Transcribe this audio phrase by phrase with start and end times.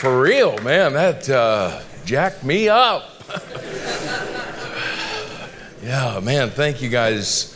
[0.00, 0.94] for real, man.
[0.94, 3.04] That uh, jacked me up.
[5.82, 6.48] yeah, man.
[6.48, 7.54] Thank you guys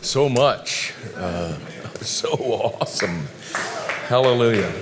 [0.00, 0.94] so much.
[1.16, 1.54] Uh,
[2.00, 3.26] so awesome.
[4.06, 4.72] Hallelujah.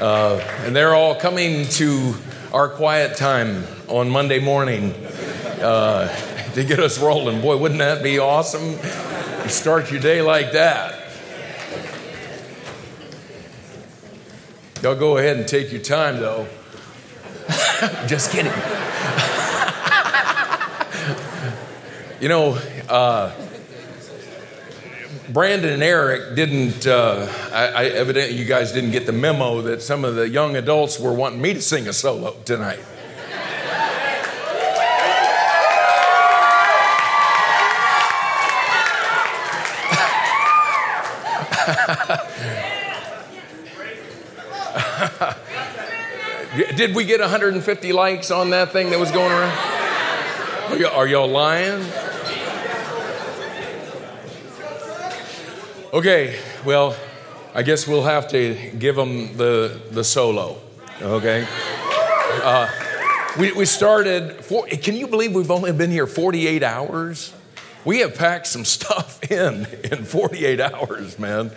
[0.00, 2.16] Uh, and they're all coming to
[2.52, 4.92] our quiet time on Monday morning
[5.60, 6.08] uh,
[6.54, 7.42] to get us rolling.
[7.42, 8.72] Boy, wouldn't that be awesome?
[9.44, 10.93] You start your day like that.
[14.84, 16.46] Y'all go ahead and take your time, though.
[18.06, 18.52] Just kidding.
[22.20, 22.58] you know,
[22.90, 23.32] uh,
[25.30, 29.80] Brandon and Eric didn't, uh, I, I, evidently, you guys didn't get the memo that
[29.80, 32.80] some of the young adults were wanting me to sing a solo tonight.
[46.54, 49.50] Did we get 150 likes on that thing that was going around?
[50.70, 51.84] Are, y- are y'all lying?
[55.92, 56.96] Okay, well,
[57.56, 60.58] I guess we'll have to give them the, the solo,
[61.02, 61.44] okay?
[62.42, 62.70] Uh,
[63.36, 67.34] we, we started, for, can you believe we've only been here 48 hours?
[67.84, 71.50] We have packed some stuff in in 48 hours, man.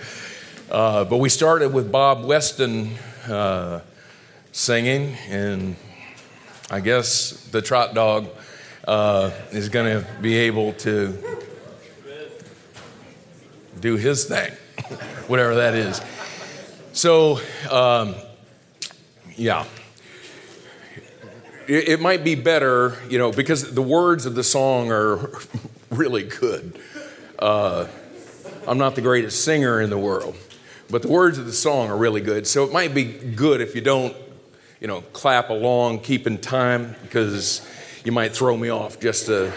[0.72, 2.96] Uh, but we started with Bob Weston
[3.30, 3.82] uh,
[4.58, 5.76] singing, and
[6.72, 8.28] I guess the trot dog
[8.88, 11.16] uh, is going to be able to
[13.80, 14.52] do his thing,
[15.28, 16.02] whatever that is.
[16.92, 18.16] So, um,
[19.36, 19.66] yeah.
[21.68, 25.30] It, it, might be better, you know, because the words of the song are
[25.92, 26.80] really good.
[27.38, 27.86] Uh,
[28.68, 30.36] I'm not the greatest singer in the world,
[30.90, 32.48] but the words of the song are really good.
[32.48, 34.16] So it might be good if you don't,
[34.80, 37.68] you know, clap along, keep in time, because
[38.04, 39.52] you might throw me off just a,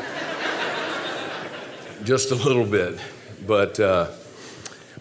[2.04, 2.98] just a little bit.
[3.46, 4.10] But uh,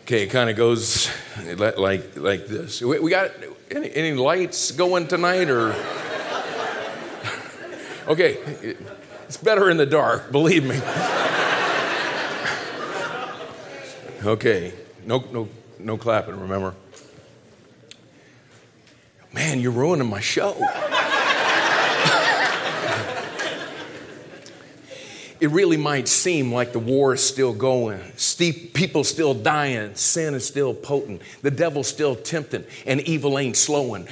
[0.02, 1.09] okay, it kind of goes
[1.56, 2.81] like like this.
[2.81, 3.31] We, we got
[3.72, 5.75] any, any, lights going tonight, or
[8.08, 8.38] okay?
[9.25, 10.79] It's better in the dark, believe me.
[14.25, 14.74] Okay,
[15.06, 15.47] no no
[15.79, 16.38] no clapping.
[16.38, 16.75] Remember,
[19.34, 20.56] man, you're ruining my show.
[25.40, 28.00] it really might seem like the war is still going,
[28.73, 34.07] people still dying, sin is still potent, the devil's still tempting, and evil ain't slowing.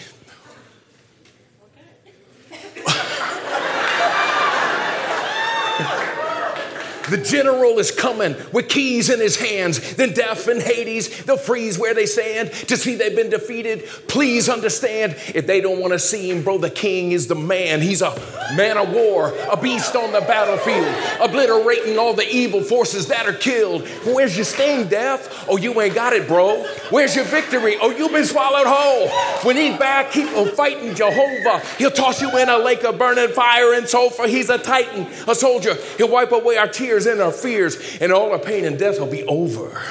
[7.09, 9.95] The general is coming with keys in his hands.
[9.95, 13.85] Then death and Hades, they'll freeze where they stand to see they've been defeated.
[14.07, 17.81] Please understand, if they don't want to see him, bro, the king is the man.
[17.81, 18.12] He's a
[18.56, 23.34] man of war, a beast on the battlefield, obliterating all the evil forces that are
[23.34, 23.88] killed.
[24.06, 25.46] Where's your sting, death?
[25.47, 26.63] Oh, you ain't got it, bro.
[26.90, 27.78] Where's your victory?
[27.81, 29.09] Oh, you've been swallowed whole.
[29.44, 31.59] When he's back, keep on fighting Jehovah.
[31.78, 34.28] He'll toss you in a lake of burning fire and sulfur.
[34.28, 35.75] He's a titan, a soldier.
[35.97, 39.08] He'll wipe away our tears and our fears, and all our pain and death will
[39.08, 39.81] be over.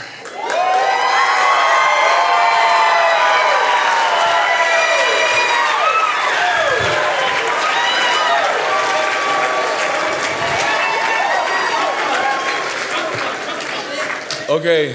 [14.49, 14.93] Okay.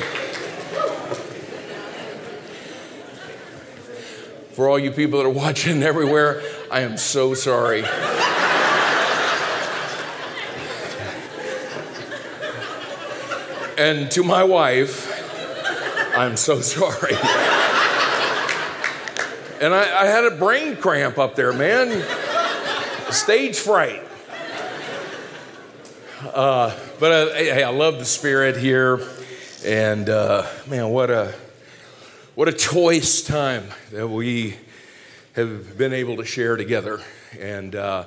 [4.54, 6.42] For all you people that are watching everywhere,
[6.72, 7.84] I am so sorry.
[13.78, 15.10] And to my wife,
[16.16, 17.14] I'm so sorry.
[19.62, 22.04] and I, I, had a brain cramp up there, man.
[23.12, 24.04] Stage fright.
[26.22, 29.00] Uh, but uh, hey, I love the spirit here.
[29.66, 31.34] And uh, man, what a
[32.36, 34.58] what a choice time that we
[35.34, 37.02] have been able to share together.
[37.40, 38.06] And uh,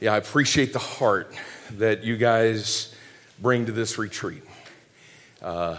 [0.00, 1.34] yeah, I appreciate the heart
[1.72, 2.94] that you guys
[3.40, 4.43] bring to this retreat.
[5.44, 5.76] Uh,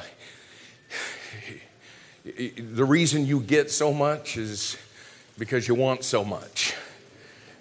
[2.23, 4.77] the reason you get so much is
[5.39, 6.75] because you want so much.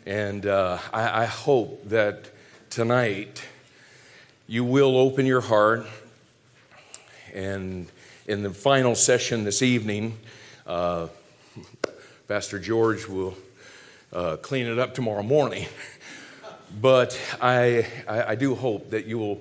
[0.05, 2.27] And uh, I, I, hope that
[2.69, 3.43] tonight
[4.47, 5.87] you will open your heart.
[7.33, 7.87] And
[8.27, 10.19] in the final session this evening,
[10.67, 11.09] uh,
[12.29, 13.35] Pastor George will
[14.13, 15.67] uh, clean it up tomorrow morning.
[16.81, 19.41] But I, I, I do hope that you will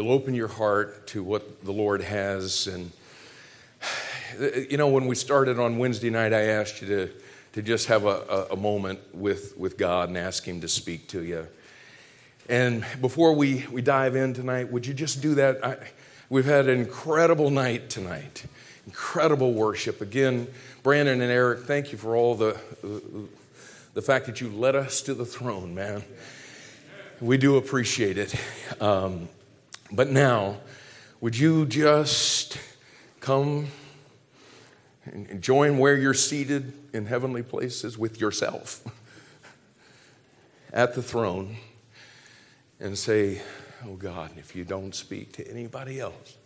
[0.00, 2.66] you'll open your heart to what the Lord has.
[2.66, 2.90] And,
[4.70, 7.10] you know, when we started on Wednesday night, I asked you to
[7.52, 11.24] to just have a, a, moment with, with God and ask Him to speak to
[11.24, 11.48] you.
[12.48, 15.64] And before we, we dive in tonight, would you just do that?
[15.64, 15.76] I,
[16.28, 18.44] we've had an incredible night tonight,
[18.86, 20.00] incredible worship.
[20.00, 20.46] Again,
[20.84, 23.28] Brandon and Eric, thank you for all the, the,
[23.94, 26.04] the fact that you led us to the throne, man.
[27.20, 28.34] We do appreciate it.
[28.80, 29.28] Um,
[29.92, 30.58] but now,
[31.20, 32.58] would you just
[33.20, 33.68] come
[35.04, 38.82] and join where you're seated in heavenly places with yourself
[40.72, 41.56] at the throne
[42.78, 43.42] and say,
[43.84, 46.36] Oh God, if you don't speak to anybody else,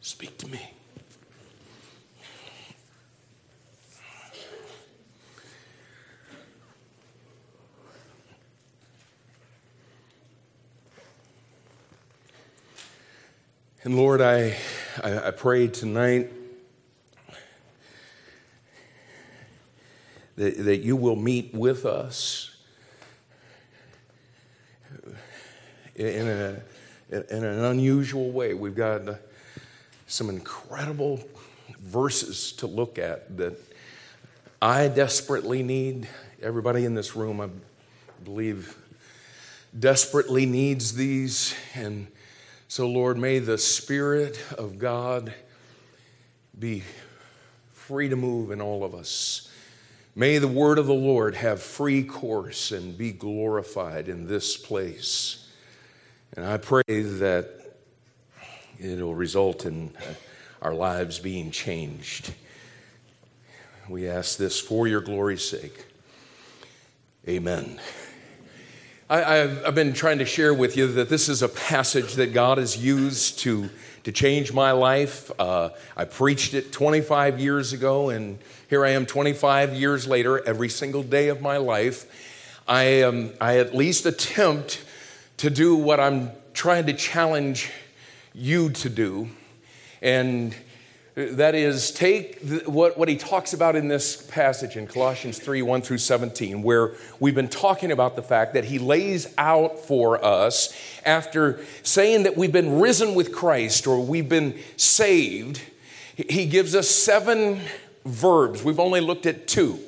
[0.00, 0.72] speak to me.
[13.84, 14.54] And Lord, I,
[15.02, 16.30] I, I pray tonight
[20.36, 22.54] that, that you will meet with us
[25.96, 26.62] in, a,
[27.10, 28.54] in an unusual way.
[28.54, 29.02] We've got
[30.06, 31.18] some incredible
[31.80, 33.58] verses to look at that
[34.60, 36.06] I desperately need.
[36.40, 37.48] Everybody in this room, I
[38.22, 38.78] believe,
[39.76, 41.56] desperately needs these.
[41.74, 42.06] And
[42.72, 45.34] so, Lord, may the Spirit of God
[46.58, 46.84] be
[47.70, 49.50] free to move in all of us.
[50.16, 55.50] May the word of the Lord have free course and be glorified in this place.
[56.32, 57.76] And I pray that
[58.78, 60.14] it'll result in uh,
[60.62, 62.32] our lives being changed.
[63.86, 65.84] We ask this for your glory's sake.
[67.28, 67.78] Amen.
[69.10, 72.58] I, have been trying to share with you that this is a passage that God
[72.58, 73.68] has used to,
[74.04, 75.30] to change my life.
[75.38, 78.38] Uh, I preached it 25 years ago, and
[78.70, 82.06] here I am 25 years later, every single day of my life.
[82.66, 84.84] I, um, I at least attempt
[85.38, 87.70] to do what I'm trying to challenge
[88.32, 89.28] you to do.
[90.00, 90.54] And
[91.14, 95.60] that is, take the, what, what he talks about in this passage in Colossians 3
[95.60, 100.24] 1 through 17, where we've been talking about the fact that he lays out for
[100.24, 100.74] us,
[101.04, 105.60] after saying that we've been risen with Christ or we've been saved,
[106.16, 107.60] he gives us seven
[108.06, 108.62] verbs.
[108.62, 109.78] We've only looked at two.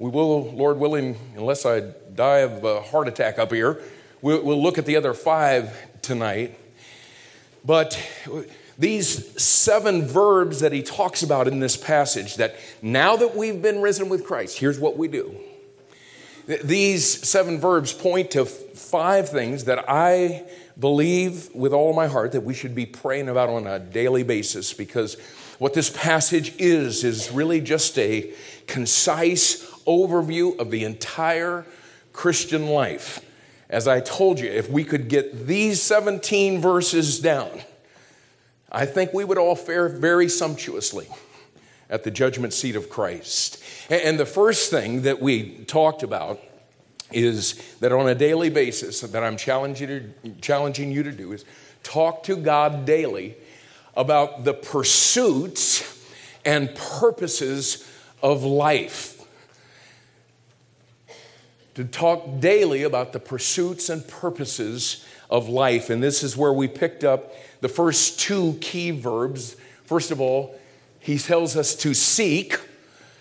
[0.00, 1.80] We will, Lord willing, unless I
[2.14, 3.80] die of a heart attack up here,
[4.20, 6.58] we'll, we'll look at the other five tonight.
[7.64, 7.96] But
[8.78, 13.82] these seven verbs that he talks about in this passage that now that we've been
[13.82, 15.36] risen with Christ, here's what we do.
[16.64, 20.44] These seven verbs point to five things that I
[20.78, 24.72] believe with all my heart that we should be praying about on a daily basis
[24.72, 25.16] because
[25.58, 28.32] what this passage is is really just a
[28.66, 31.64] concise overview of the entire
[32.12, 33.24] Christian life.
[33.68, 37.62] As I told you, if we could get these 17 verses down,
[38.74, 41.06] I think we would all fare very sumptuously
[41.90, 43.62] at the judgment seat of Christ.
[43.90, 46.40] And the first thing that we talked about
[47.12, 51.32] is that on a daily basis that I'm challenging you to, challenging you to do
[51.32, 51.44] is
[51.82, 53.36] talk to God daily
[53.94, 56.02] about the pursuits
[56.42, 57.86] and purposes
[58.22, 59.22] of life.
[61.74, 65.90] To talk daily about the pursuits and purposes of life.
[65.90, 69.56] And this is where we picked up the first two key verbs.
[69.84, 70.54] First of all,
[70.98, 72.60] he tells us to seek,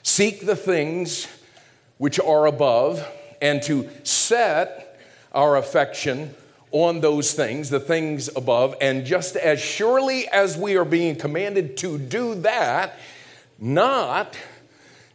[0.04, 1.28] seek the things
[1.98, 3.08] which are above,
[3.42, 5.00] and to set
[5.32, 6.34] our affection
[6.72, 8.76] on those things, the things above.
[8.82, 12.98] And just as surely as we are being commanded to do that,
[13.60, 14.36] not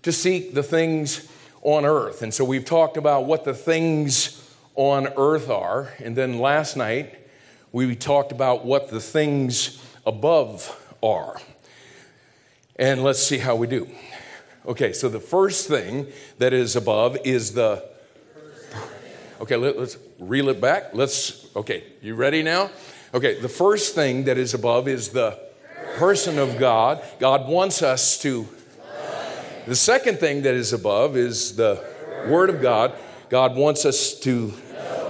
[0.02, 1.28] to seek the things
[1.62, 2.22] on earth.
[2.22, 4.40] And so we've talked about what the things
[4.76, 5.92] on earth are.
[5.98, 7.25] And then last night,
[7.76, 11.38] we talked about what the things above are.
[12.76, 13.86] And let's see how we do.
[14.64, 16.06] Okay, so the first thing
[16.38, 17.86] that is above is the.
[19.42, 20.94] Okay, let, us reel it back.
[20.94, 21.54] Let's.
[21.54, 22.70] Okay, you ready now?
[23.12, 25.38] Okay, the first thing that is above is the
[25.96, 27.04] person of God.
[27.18, 28.48] God wants us to.
[29.66, 31.84] The second thing that is above is the
[32.26, 32.94] Word of God.
[33.28, 34.54] God wants us to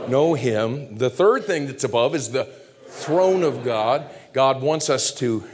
[0.09, 0.99] know Him.
[0.99, 2.45] The third thing that's above is the
[2.87, 4.09] throne of God.
[4.33, 5.45] God wants us to.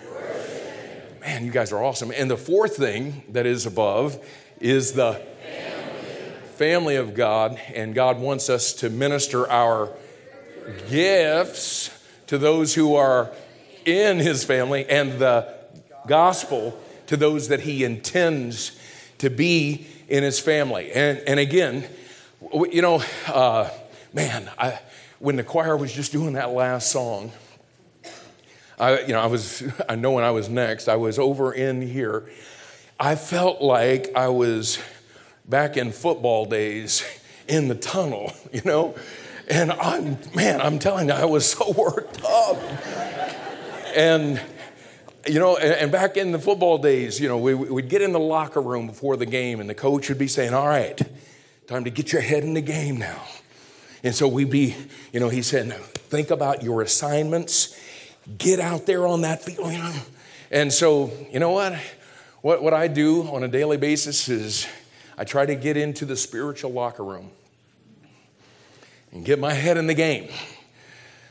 [1.20, 2.10] Man, you guys are awesome.
[2.10, 4.18] And the fourth thing that is above
[4.60, 5.22] is the
[6.56, 7.60] family of God.
[7.74, 9.92] And God wants us to minister our
[10.88, 11.90] gifts
[12.26, 13.30] to those who are
[13.84, 15.54] in His family and the
[16.06, 18.78] gospel to those that He intends
[19.18, 20.92] to be in his family.
[20.92, 21.84] And, and again,
[22.52, 23.70] you know, uh,
[24.12, 24.78] man, I,
[25.18, 27.32] when the choir was just doing that last song,
[28.78, 31.82] I, you know, I was, I know when I was next, I was over in
[31.82, 32.28] here.
[32.98, 34.78] I felt like I was
[35.44, 37.04] back in football days
[37.48, 38.94] in the tunnel, you know?
[39.48, 42.56] And I'm, man, I'm telling you, I was so worked up.
[43.94, 44.40] and,
[45.26, 48.20] you know, and, back in the football days, you know, we, we'd get in the
[48.20, 51.00] locker room before the game, and the coach would be saying, All right,
[51.66, 53.20] time to get your head in the game now.
[54.02, 54.74] And so we'd be,
[55.12, 57.78] you know, he said, Think about your assignments,
[58.38, 59.94] get out there on that field, you know.
[60.50, 61.74] And so, you know what?
[62.42, 64.66] What, what I do on a daily basis is
[65.16, 67.30] I try to get into the spiritual locker room
[69.12, 70.28] and get my head in the game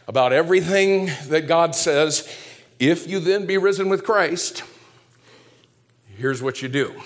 [0.07, 2.27] about everything that God says.
[2.79, 4.63] If you then be risen with Christ,
[6.17, 6.99] here's what you do.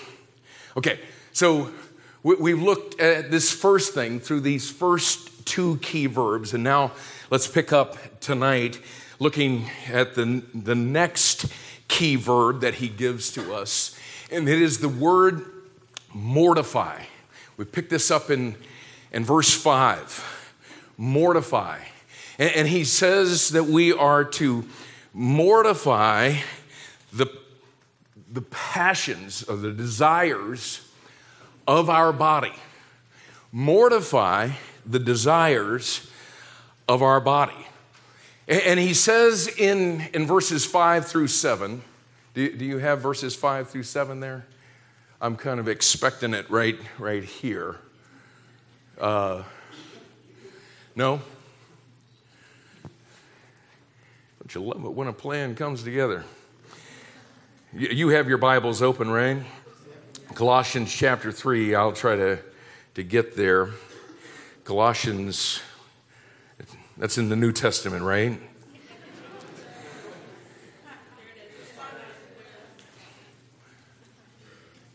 [0.76, 1.00] Okay,
[1.32, 1.70] so
[2.22, 6.92] we've looked at this first thing through these first two key verbs, and now
[7.30, 8.78] let's pick up tonight
[9.18, 11.46] looking at the, the next
[11.88, 13.98] key verb that he gives to us,
[14.30, 15.46] and it is the word
[16.12, 17.02] mortify.
[17.56, 18.56] We pick this up in,
[19.12, 20.34] in verse 5
[20.96, 21.78] mortify.
[22.38, 24.64] And, and he says that we are to
[25.12, 26.36] mortify
[27.12, 27.26] the,
[28.30, 30.86] the passions or the desires
[31.66, 32.52] of our body.
[33.52, 34.50] Mortify
[34.86, 36.08] the desires
[36.88, 37.66] of our body.
[38.48, 41.82] And he says in, in verses 5 through 7,
[42.34, 44.46] do, do you have verses 5 through 7 there?
[45.20, 47.76] I'm kind of expecting it right, right here.
[49.00, 49.42] Uh,
[50.94, 51.20] no?
[54.38, 56.24] Don't you love it when a plan comes together?
[57.72, 59.42] You have your Bibles open, right?
[60.34, 62.38] Colossians chapter 3, I'll try to,
[62.94, 63.70] to get there.
[64.66, 65.62] Colossians,
[66.96, 68.36] that's in the New Testament, right?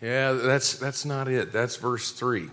[0.01, 1.53] Yeah, that's, that's not it.
[1.53, 2.49] That's verse 3.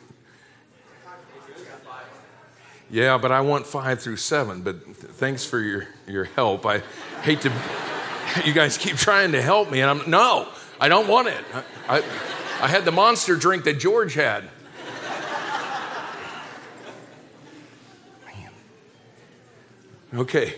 [2.89, 4.63] Yeah, but I want five through seven.
[4.63, 6.65] But th- thanks for your, your help.
[6.67, 6.83] I
[7.23, 7.53] hate to,
[8.45, 10.47] you guys keep trying to help me, and I'm, no,
[10.81, 11.45] I don't want it.
[11.53, 12.03] I, I,
[12.63, 14.49] I had the monster drink that George had.
[20.15, 20.55] Okay.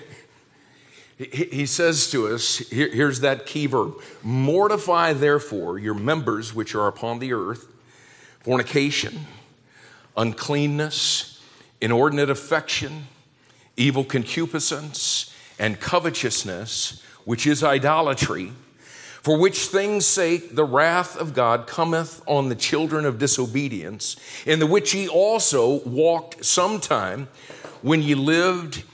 [1.19, 3.95] He, says to us, here's that key verb.
[4.23, 7.67] Mortify, therefore, your members which are upon the earth.
[8.41, 9.27] Fornication,
[10.17, 11.43] uncleanness,
[11.79, 13.07] inordinate affection,
[13.77, 18.53] evil concupiscence, and covetousness, which is idolatry,
[19.21, 24.17] for which things' sake the wrath of God cometh on the children of disobedience,
[24.47, 27.29] in the which ye also walked sometime
[27.83, 28.85] when ye lived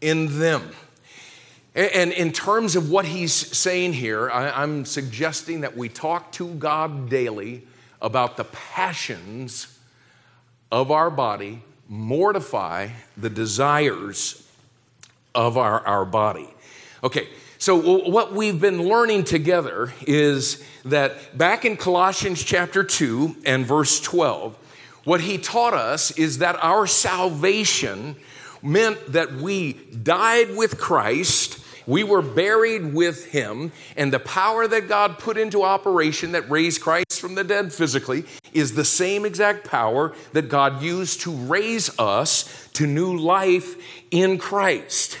[0.00, 0.70] in them.
[1.74, 7.10] And in terms of what he's saying here, I'm suggesting that we talk to God
[7.10, 7.64] daily
[8.00, 9.78] about the passions
[10.72, 14.48] of our body mortify the desires
[15.34, 16.48] of our, our body.
[17.04, 17.76] Okay, so
[18.08, 24.56] what we've been learning together is that back in Colossians chapter 2 and verse 12,
[25.04, 28.16] what he taught us is that our salvation
[28.66, 34.88] meant that we died with Christ we were buried with him, and the power that
[34.88, 39.68] God put into operation that raised Christ from the dead physically is the same exact
[39.68, 43.76] power that God used to raise us to new life
[44.10, 45.18] in Christ.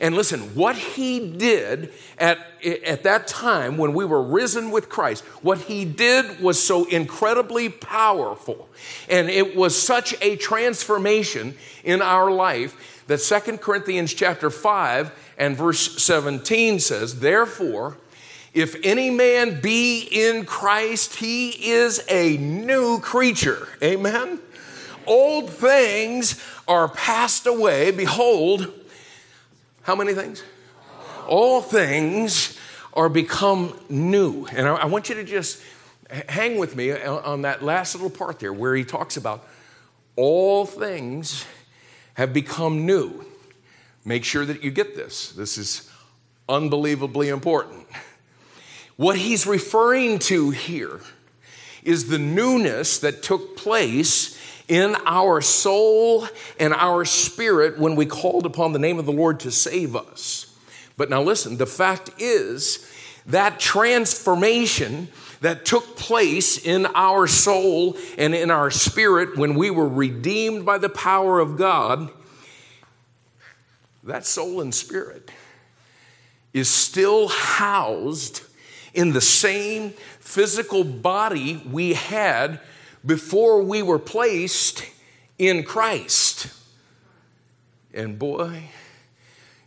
[0.00, 5.24] And listen, what he did at, at that time when we were risen with Christ,
[5.42, 8.68] what he did was so incredibly powerful.
[9.08, 15.56] And it was such a transformation in our life that Second Corinthians chapter 5 and
[15.56, 17.96] verse 17 says, Therefore,
[18.54, 23.68] if any man be in Christ, he is a new creature.
[23.82, 24.40] Amen?
[25.06, 27.90] Old things are passed away.
[27.90, 28.72] Behold,
[29.88, 30.42] how many things?
[31.28, 32.58] All things
[32.92, 34.44] are become new.
[34.52, 35.62] And I want you to just
[36.28, 39.48] hang with me on that last little part there where he talks about
[40.14, 41.46] all things
[42.14, 43.24] have become new.
[44.04, 45.32] Make sure that you get this.
[45.32, 45.90] This is
[46.50, 47.86] unbelievably important.
[48.96, 51.00] What he's referring to here
[51.82, 54.37] is the newness that took place
[54.68, 56.28] in our soul
[56.60, 60.54] and our spirit when we called upon the name of the Lord to save us.
[60.96, 62.86] But now listen, the fact is
[63.26, 65.08] that transformation
[65.40, 70.78] that took place in our soul and in our spirit when we were redeemed by
[70.78, 72.10] the power of God,
[74.02, 75.30] that soul and spirit
[76.52, 78.42] is still housed
[78.94, 82.60] in the same physical body we had
[83.04, 84.84] before we were placed
[85.38, 86.52] in Christ.
[87.94, 88.64] And boy,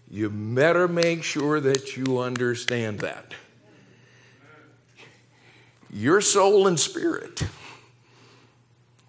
[0.09, 3.33] you better make sure that you understand that.
[5.89, 7.43] Your soul and spirit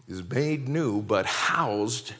[0.09, 2.15] is made new, but housed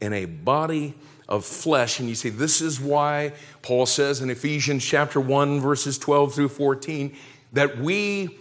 [0.00, 0.94] in a body
[1.28, 1.98] of flesh.
[2.00, 3.32] And you see, this is why
[3.62, 7.16] Paul says in Ephesians chapter 1, verses 12 through 14,
[7.52, 8.38] that we,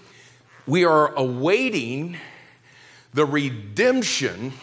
[0.68, 2.18] we are awaiting
[3.14, 4.54] the redemption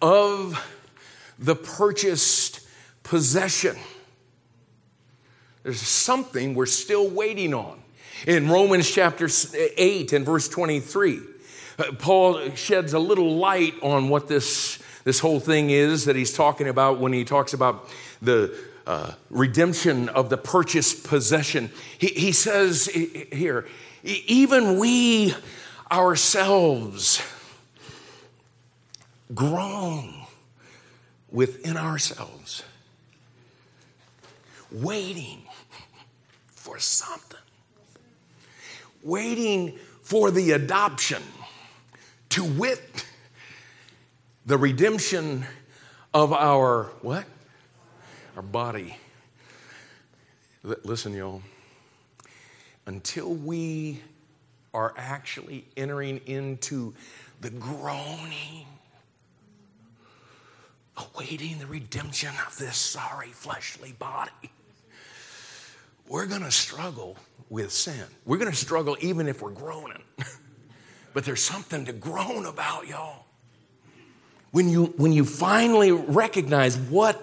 [0.00, 0.68] of
[1.38, 2.60] the purchased
[3.02, 3.76] possession.
[5.62, 7.80] There's something we're still waiting on.
[8.26, 11.20] In Romans chapter 8 and verse 23,
[11.78, 16.32] uh, Paul sheds a little light on what this, this whole thing is that he's
[16.32, 17.88] talking about when he talks about
[18.20, 18.56] the
[18.86, 21.70] uh, redemption of the purchased possession.
[21.98, 23.66] He, he says here,
[24.02, 25.34] even we
[25.92, 27.22] ourselves
[29.34, 30.14] groan
[31.30, 32.62] within ourselves,
[34.70, 35.42] waiting
[36.46, 37.38] for something
[39.02, 41.22] waiting for the adoption,
[42.30, 43.04] to wit,
[44.46, 45.44] the redemption
[46.14, 47.24] of our what?
[48.36, 48.96] Our body.
[50.64, 51.42] L- listen, y'all.
[52.86, 54.00] Until we
[54.74, 56.94] are actually entering into
[57.40, 58.66] the groaning,
[60.96, 64.30] awaiting the redemption of this sorry fleshly body,
[66.08, 67.16] we're going to struggle
[67.48, 68.04] with sin.
[68.24, 70.02] We're going to struggle even if we're groaning.
[71.14, 73.26] but there's something to groan about, y'all.
[74.52, 77.20] When you, when you finally recognize what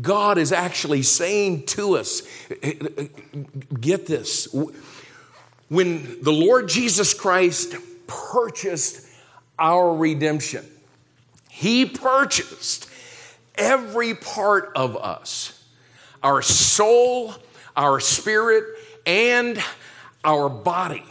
[0.00, 3.06] God is actually saying to us, eh, eh, eh,
[3.78, 4.48] get this.
[5.72, 9.08] When the Lord Jesus Christ purchased
[9.58, 10.66] our redemption,
[11.48, 12.90] He purchased
[13.54, 15.58] every part of us
[16.22, 17.34] our soul,
[17.74, 18.64] our spirit,
[19.06, 19.58] and
[20.22, 21.04] our body.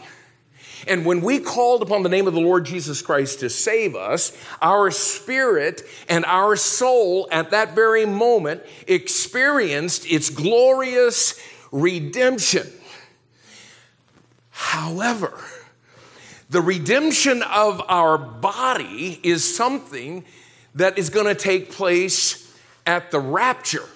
[0.86, 4.30] And when we called upon the name of the Lord Jesus Christ to save us,
[4.60, 11.34] our spirit and our soul at that very moment experienced its glorious
[11.72, 12.68] redemption.
[14.62, 15.38] However,
[16.48, 20.24] the redemption of our body is something
[20.76, 23.88] that is going to take place at the rapture.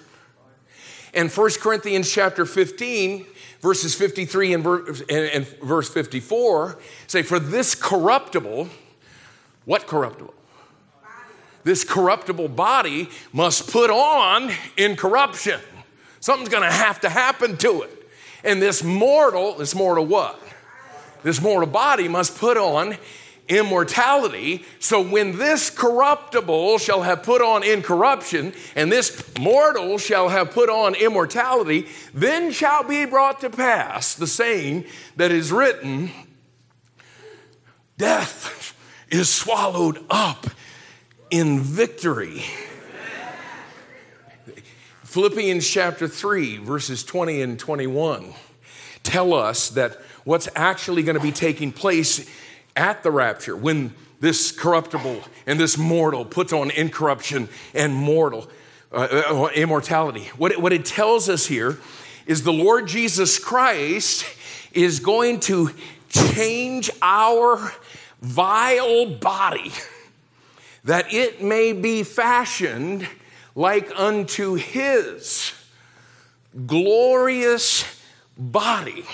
[1.13, 3.25] And 1 Corinthians chapter 15
[3.61, 4.65] verses 53 and,
[5.09, 6.77] and verse 54
[7.07, 8.67] say, For this corruptible,
[9.65, 10.33] what corruptible?
[11.63, 15.59] This corruptible body must put on incorruption.
[16.19, 18.09] Something's gonna have to happen to it.
[18.43, 20.39] And this mortal, this mortal what?
[21.27, 22.95] This mortal body must put on
[23.49, 24.63] immortality.
[24.79, 30.69] So when this corruptible shall have put on incorruption, and this mortal shall have put
[30.69, 34.85] on immortality, then shall be brought to pass the saying
[35.17, 36.11] that is written
[37.97, 38.73] Death
[39.09, 40.47] is swallowed up
[41.29, 42.45] in victory.
[45.03, 48.33] Philippians chapter 3, verses 20 and 21
[49.07, 52.29] tell us that what's actually going to be taking place
[52.75, 58.49] at the rapture, when this corruptible and this mortal puts on incorruption and mortal
[58.91, 60.29] uh, uh, immortality.
[60.37, 61.77] What it, what it tells us here
[62.25, 64.25] is the Lord Jesus Christ
[64.73, 65.71] is going to
[66.09, 67.71] change our
[68.21, 69.71] vile body
[70.83, 73.07] that it may be fashioned
[73.55, 75.53] like unto his
[76.65, 77.96] glorious
[78.37, 79.05] body.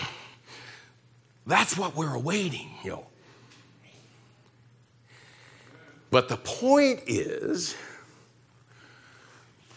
[1.46, 3.08] That's what we're awaiting, yo.
[6.10, 7.76] But the point is,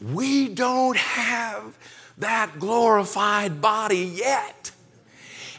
[0.01, 1.77] we don't have
[2.19, 4.71] that glorified body yet.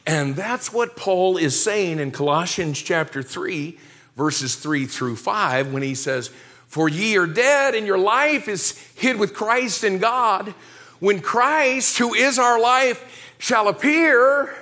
[0.06, 3.78] And that's what Paul is saying in Colossians chapter 3,
[4.16, 6.30] verses 3 through 5, when he says,
[6.68, 10.54] For ye are dead, and your life is hid with Christ in God.
[11.00, 14.56] When Christ, who is our life, shall appear,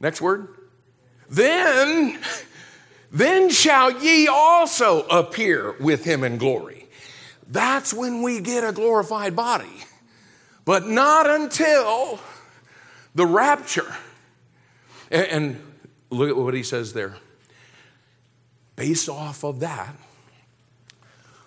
[0.00, 0.48] next word,
[1.28, 2.18] then
[3.14, 6.88] then shall ye also appear with him in glory.
[7.48, 9.84] That's when we get a glorified body,
[10.64, 12.18] but not until
[13.14, 13.94] the rapture.
[15.12, 15.62] And
[16.10, 17.16] look at what he says there.
[18.74, 19.94] Based off of that,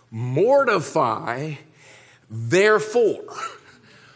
[0.10, 1.56] mortify,
[2.30, 3.36] therefore.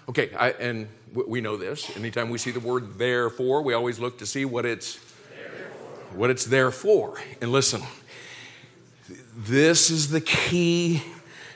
[0.08, 1.96] Okay, I, and we know this.
[1.98, 5.00] Anytime we see the word therefore, we always look to see what it's
[6.14, 7.20] what it's there for.
[7.42, 7.82] And listen,
[9.36, 11.04] this is the key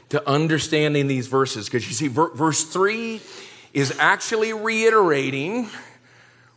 [0.10, 3.20] to understanding these verses because you see, verse 3
[3.74, 5.70] is actually reiterating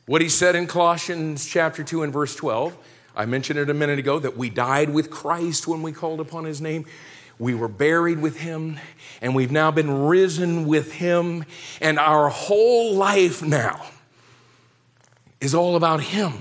[0.06, 2.76] what he said in Colossians chapter 2 and verse 12.
[3.16, 6.44] I mentioned it a minute ago that we died with Christ when we called upon
[6.44, 6.86] his name.
[7.38, 8.78] We were buried with him,
[9.20, 11.44] and we've now been risen with him,
[11.80, 13.86] and our whole life now
[15.40, 16.32] is all about him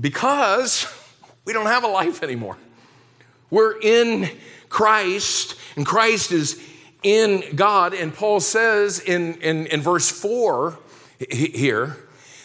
[0.00, 0.86] because
[1.44, 2.56] we don't have a life anymore.
[3.50, 4.30] We're in
[4.68, 6.60] Christ, and Christ is
[7.02, 7.94] in God.
[7.94, 10.78] And Paul says in, in, in verse 4
[11.30, 11.98] here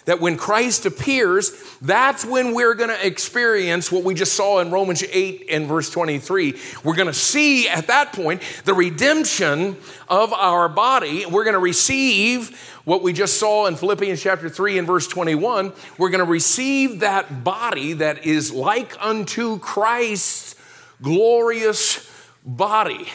[0.07, 4.71] that when Christ appears, that's when we're going to experience what we just saw in
[4.71, 6.55] Romans 8 and verse 23.
[6.85, 9.75] We're going to see at that point the redemption
[10.07, 11.25] of our body.
[11.25, 15.73] We're going to receive what we just saw in Philippians chapter 3 and verse 21.
[15.97, 20.55] We're going to receive that body that is like unto Christ's
[21.01, 22.09] glorious
[22.45, 23.09] body.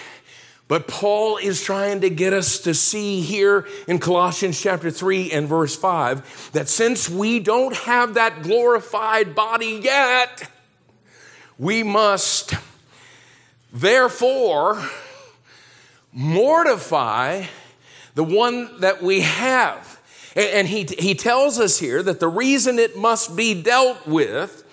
[0.72, 5.46] But Paul is trying to get us to see here in Colossians chapter 3 and
[5.46, 10.50] verse 5 that since we don't have that glorified body yet,
[11.58, 12.54] we must
[13.70, 14.82] therefore
[16.10, 17.44] mortify
[18.14, 20.00] the one that we have.
[20.34, 24.64] And he, he tells us here that the reason it must be dealt with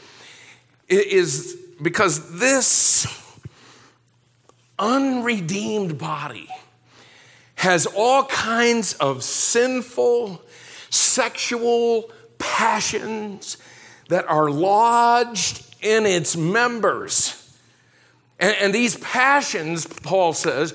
[0.88, 3.06] is because this
[4.80, 6.48] unredeemed body
[7.56, 10.42] has all kinds of sinful
[10.90, 13.58] sexual passions
[14.08, 17.36] that are lodged in its members.
[18.40, 20.74] And, and these passions, Paul says,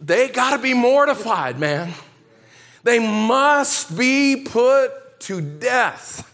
[0.00, 1.94] they got to be mortified, man.
[2.82, 6.32] They must be put to death.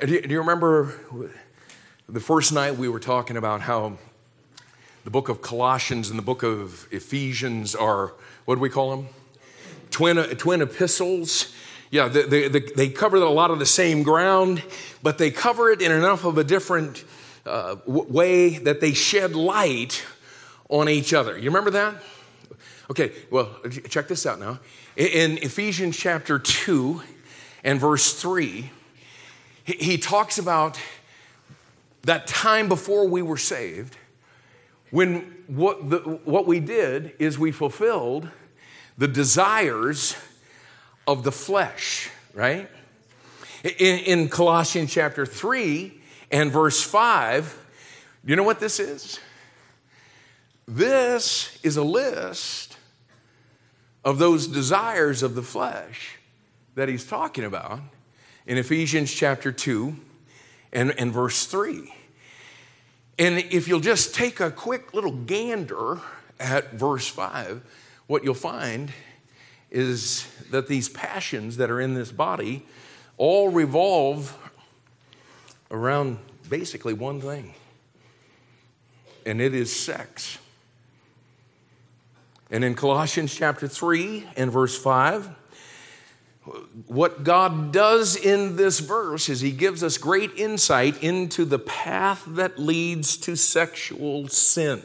[0.00, 0.94] Do you, do you remember
[2.08, 3.98] the first night we were talking about how
[5.08, 8.12] the book of Colossians and the book of Ephesians are,
[8.44, 9.08] what do we call them?
[9.90, 11.54] Twin, twin epistles.
[11.90, 14.62] Yeah, they, they, they cover a lot of the same ground,
[15.02, 17.06] but they cover it in enough of a different
[17.46, 20.04] uh, way that they shed light
[20.68, 21.38] on each other.
[21.38, 22.02] You remember that?
[22.90, 23.48] Okay, well,
[23.88, 24.60] check this out now.
[24.94, 27.00] In Ephesians chapter 2
[27.64, 28.70] and verse 3,
[29.64, 30.78] he talks about
[32.02, 33.96] that time before we were saved
[34.90, 38.28] when what, the, what we did is we fulfilled
[38.96, 40.16] the desires
[41.06, 42.68] of the flesh, right?
[43.64, 47.66] In, in Colossians chapter 3 and verse 5,
[48.24, 49.20] you know what this is?
[50.66, 52.76] This is a list
[54.04, 56.18] of those desires of the flesh
[56.74, 57.80] that he's talking about
[58.46, 59.96] in Ephesians chapter 2
[60.72, 61.92] and, and verse 3.
[63.18, 66.00] And if you'll just take a quick little gander
[66.38, 67.62] at verse 5,
[68.06, 68.92] what you'll find
[69.70, 72.64] is that these passions that are in this body
[73.16, 74.36] all revolve
[75.70, 77.54] around basically one thing,
[79.26, 80.38] and it is sex.
[82.50, 85.28] And in Colossians chapter 3 and verse 5,
[86.86, 92.24] what God does in this verse is He gives us great insight into the path
[92.26, 94.82] that leads to sexual sin.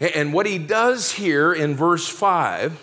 [0.00, 2.78] And what He does here in verse 5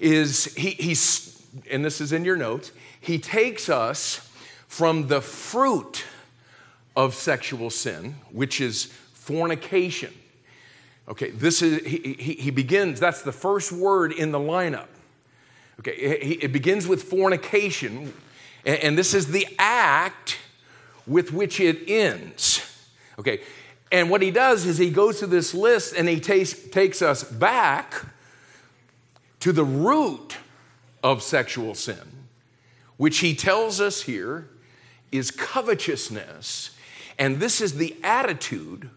[0.00, 4.28] is He, He's, and this is in your notes, He takes us
[4.66, 6.04] from the fruit
[6.94, 10.12] of sexual sin, which is fornication.
[11.08, 14.88] Okay, this is, he, he, he begins, that's the first word in the lineup.
[15.80, 18.14] Okay, it begins with fornication,
[18.64, 20.38] and this is the act
[21.06, 22.62] with which it ends.
[23.18, 23.40] Okay,
[23.92, 27.22] and what he does is he goes to this list and he takes, takes us
[27.24, 27.94] back
[29.40, 30.36] to the root
[31.02, 32.26] of sexual sin,
[32.96, 34.48] which he tells us here
[35.12, 36.70] is covetousness.
[37.18, 38.90] And this is the attitude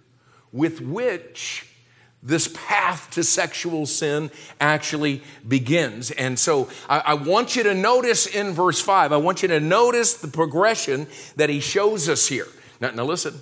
[0.51, 1.68] with which
[2.21, 4.29] this path to sexual sin
[4.59, 6.11] actually begins.
[6.11, 9.59] And so I, I, want you to notice in verse 5, I want you to
[9.61, 12.47] notice the progression that he shows us here.
[12.81, 13.39] Now, now listen.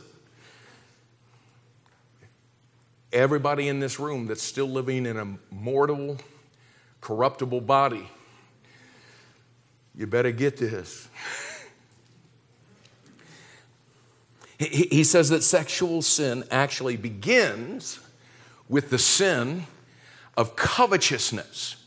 [3.12, 6.18] Everybody in this room that's still living in a mortal,
[7.02, 8.08] corruptible body,
[9.96, 11.08] you better get this.
[14.60, 18.00] He, he says that sexual sin actually begins
[18.70, 19.66] with the sin
[20.36, 21.78] of covetousness,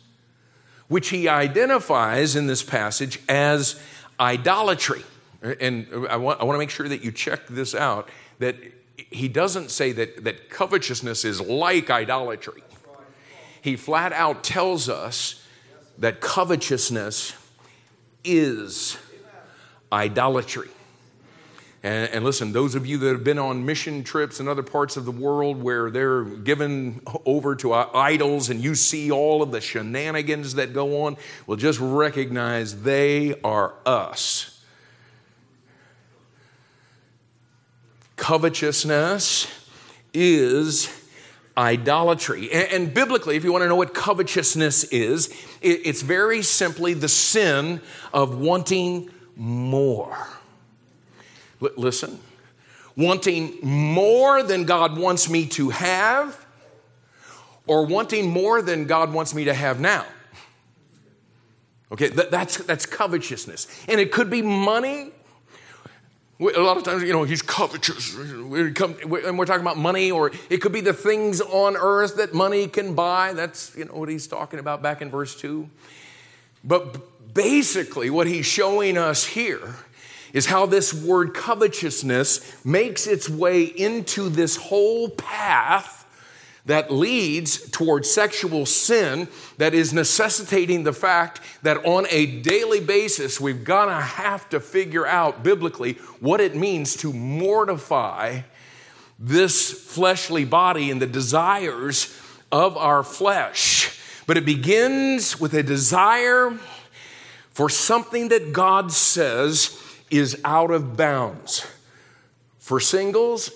[0.88, 3.80] which he identifies in this passage as
[4.18, 5.02] idolatry.
[5.42, 8.56] And I want, I want to make sure that you check this out that
[8.96, 12.62] he doesn't say that, that covetousness is like idolatry.
[13.62, 15.46] He flat out tells us
[15.98, 17.34] that covetousness
[18.24, 18.98] is
[19.92, 20.70] idolatry.
[21.82, 24.98] And, and, listen, those of you that have been on mission trips in other parts
[24.98, 29.62] of the world where they're given over to idols and you see all of the
[29.62, 31.16] shenanigans that go on,
[31.46, 34.62] will just recognize they are us.
[38.16, 39.46] Covetousness
[40.12, 40.94] is
[41.56, 42.52] idolatry.
[42.52, 45.28] And, and, biblically, if you want to know what covetousness is,
[45.62, 47.80] it, it's very simply the sin
[48.12, 50.28] of wanting more.
[51.62, 52.18] L- listen,
[52.96, 56.46] wanting more than God wants me to have,
[57.66, 60.04] or wanting more than God wants me to have now.
[61.92, 63.66] Okay, that, that's, that's covetousness.
[63.88, 65.10] And it could be money.
[66.40, 68.16] A lot of times, you know, he's covetous.
[68.16, 72.66] And we're talking about money, or it could be the things on earth that money
[72.66, 73.34] can buy.
[73.34, 75.68] That's, you know, what he's talking about back in verse 2.
[76.64, 79.74] But basically, what he's showing us here
[80.32, 86.00] is how this word covetousness makes its way into this whole path
[86.66, 93.40] that leads towards sexual sin that is necessitating the fact that on a daily basis
[93.40, 98.40] we've got to have to figure out biblically what it means to mortify
[99.18, 102.16] this fleshly body and the desires
[102.52, 103.98] of our flesh.
[104.26, 106.58] But it begins with a desire
[107.50, 109.76] for something that God says
[110.10, 111.66] is out of bounds.
[112.58, 113.50] For singles,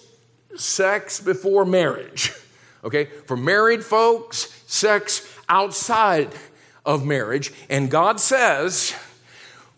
[0.56, 2.32] sex before marriage.
[2.84, 3.06] Okay?
[3.24, 6.28] For married folks, sex outside
[6.84, 7.50] of marriage.
[7.70, 8.94] And God says,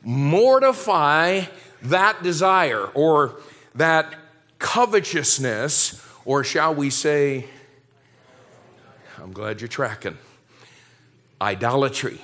[0.02, 1.42] mortify
[1.82, 3.36] that desire or
[3.76, 4.12] that
[4.58, 7.46] covetousness, or shall we say,
[9.22, 10.18] I'm glad you're tracking,
[11.40, 12.20] idolatry.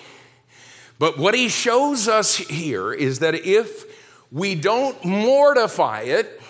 [0.98, 3.91] But what he shows us here is that if
[4.32, 6.40] we don't mortify it,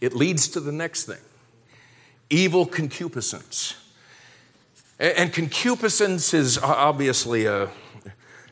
[0.00, 1.20] it leads to the next thing
[2.28, 3.74] evil concupiscence.
[4.98, 7.70] And concupiscence is obviously a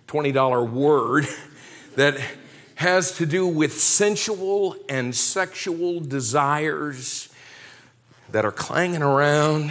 [0.08, 1.26] $20 word
[1.96, 2.18] that
[2.76, 7.28] has to do with sensual and sexual desires
[8.30, 9.70] that are clanging around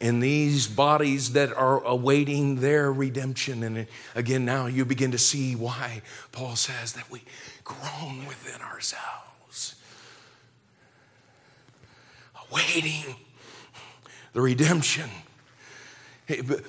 [0.00, 3.62] in these bodies that are awaiting their redemption.
[3.62, 6.00] And again, now you begin to see why
[6.32, 7.22] Paul says that we
[7.64, 9.76] groan within ourselves,
[12.50, 13.14] awaiting
[14.32, 15.10] the redemption.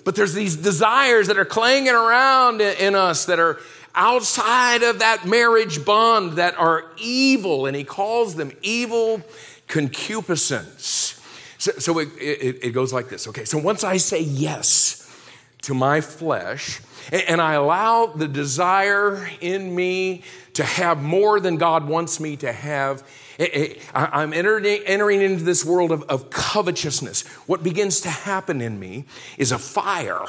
[0.04, 3.60] But there's these desires that are clanging around in us that are
[3.94, 9.22] outside of that marriage bond that are evil, and he calls them evil
[9.68, 11.21] concupiscence.
[11.62, 13.28] So, so it, it, it, goes like this.
[13.28, 15.08] Okay, so once I say yes
[15.62, 21.58] to my flesh, and, and I allow the desire in me to have more than
[21.58, 23.08] God wants me to have,
[23.94, 27.28] I'm entering, into this world of, of covetousness.
[27.46, 29.06] What begins to happen in me
[29.38, 30.26] is a fire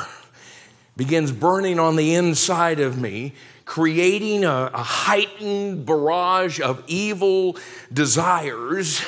[0.99, 3.33] begins burning on the inside of me,
[3.65, 7.57] creating a, a heightened barrage of evil
[7.91, 9.03] desires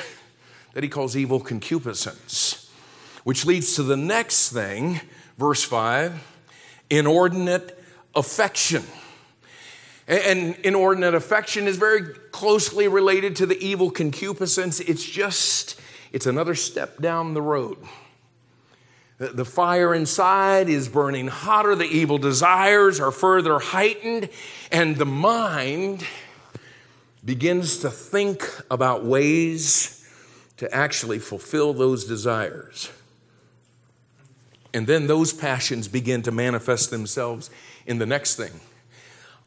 [0.74, 2.70] that he calls evil concupiscence,
[3.22, 5.00] which leads to the next thing,
[5.38, 6.32] verse 5
[6.90, 7.82] inordinate
[8.14, 8.84] affection.
[10.06, 14.80] And inordinate affection is very closely related to the evil concupiscence.
[14.80, 15.80] It's just,
[16.12, 17.78] it's another step down the road.
[19.16, 24.28] The fire inside is burning hotter, the evil desires are further heightened,
[24.70, 26.04] and the mind
[27.24, 30.03] begins to think about ways
[30.56, 32.90] to actually fulfill those desires.
[34.72, 37.50] And then those passions begin to manifest themselves
[37.86, 38.60] in the next thing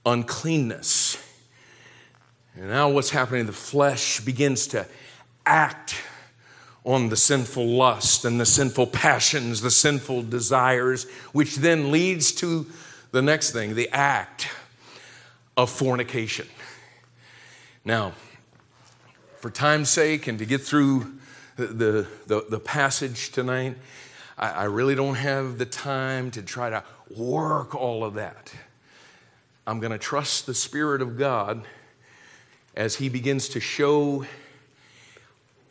[0.05, 1.21] uncleanness.
[2.55, 3.45] And now what's happening?
[3.45, 4.87] The flesh begins to
[5.45, 5.95] act
[6.85, 12.65] on the sinful lust and the sinful passions, the sinful desires, which then leads to
[13.11, 14.47] the next thing the act
[15.57, 16.47] of fornication.
[17.83, 18.13] Now,
[19.47, 21.09] for time's sake and to get through
[21.55, 23.77] the, the, the, passage tonight,
[24.37, 26.83] I, I really don't have the time to try to
[27.15, 28.53] work all of that.
[29.65, 31.63] I'm going to trust the Spirit of God
[32.75, 34.25] as He begins to show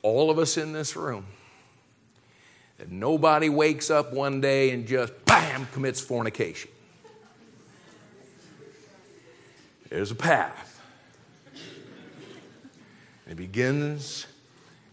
[0.01, 1.27] all of us in this room,
[2.79, 6.71] that nobody wakes up one day and just bam commits fornication.
[9.91, 10.66] There's a path.
[13.29, 14.27] It begins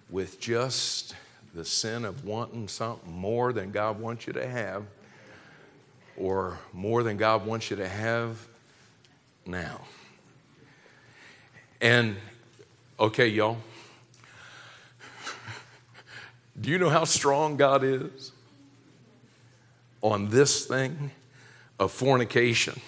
[0.09, 1.15] with just
[1.53, 4.83] the sin of wanting something more than God wants you to have,
[6.17, 8.47] or more than God wants you to have
[9.45, 9.81] now.
[11.79, 12.15] And,
[12.99, 13.57] okay, y'all,
[16.59, 18.31] do you know how strong God is
[20.01, 21.11] on this thing
[21.79, 22.79] of fornication?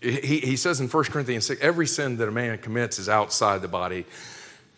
[0.00, 3.60] He, he says in 1 Corinthians 6 every sin that a man commits is outside
[3.60, 4.06] the body,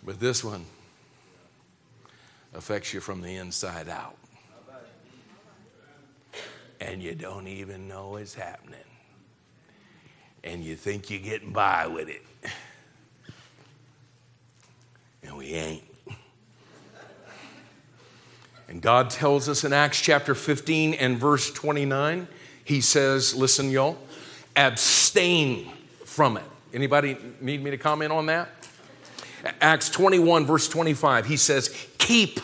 [0.04, 0.64] but this one
[2.54, 4.16] affects you from the inside out.
[6.80, 8.80] And you don't even know it's happening.
[10.42, 12.22] And you think you're getting by with it.
[15.22, 15.84] And we ain't.
[18.66, 22.26] And God tells us in Acts chapter 15 and verse 29,
[22.64, 23.98] He says, listen, y'all,
[24.56, 25.70] abstain
[26.04, 26.44] from it.
[26.74, 28.48] Anybody need me to comment on that?
[29.60, 32.40] Acts 21, verse 25, he says, keep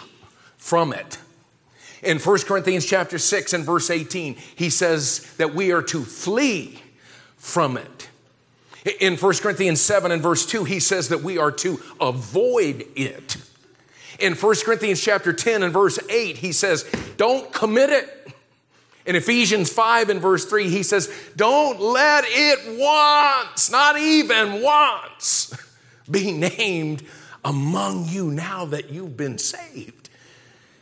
[0.57, 1.19] from it.
[2.03, 6.81] In 1 Corinthians chapter 6 and verse 18, he says that we are to flee
[7.37, 8.09] from it.
[9.01, 13.37] In 1 Corinthians 7 and verse 2, he says that we are to avoid it.
[14.19, 16.85] In 1 Corinthians chapter 10 and verse 8, he says,
[17.17, 18.18] don't commit it.
[19.09, 25.51] In Ephesians 5 and verse 3, he says, don't let it once, not even once,
[26.11, 27.03] be named
[27.43, 30.11] among you now that you've been saved.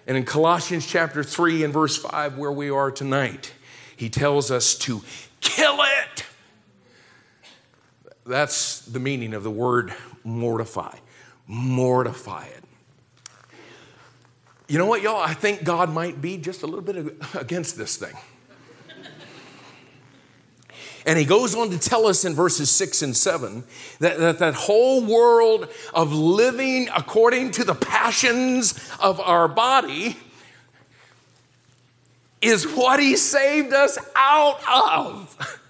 [0.09, 3.53] And in Colossians chapter 3 and verse 5, where we are tonight,
[3.97, 5.03] he tells us to
[5.41, 6.27] kill it.
[8.27, 10.99] That's the meaning of the word mortify.
[11.47, 12.65] Mortify it.
[14.69, 15.23] You know what, y'all?
[15.23, 18.15] I think God might be just a little bit against this thing.
[21.07, 23.63] And he goes on to tell us in verses six and seven
[24.01, 30.17] that, that that whole world of living according to the passions of our body
[32.43, 35.63] is what he saved us out of.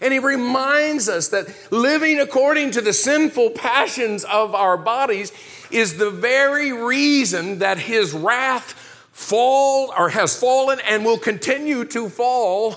[0.00, 5.32] And he reminds us that living according to the sinful passions of our bodies
[5.70, 8.72] is the very reason that his wrath
[9.12, 12.76] fall or has fallen and will continue to fall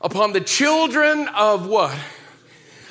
[0.00, 1.96] upon the children of what?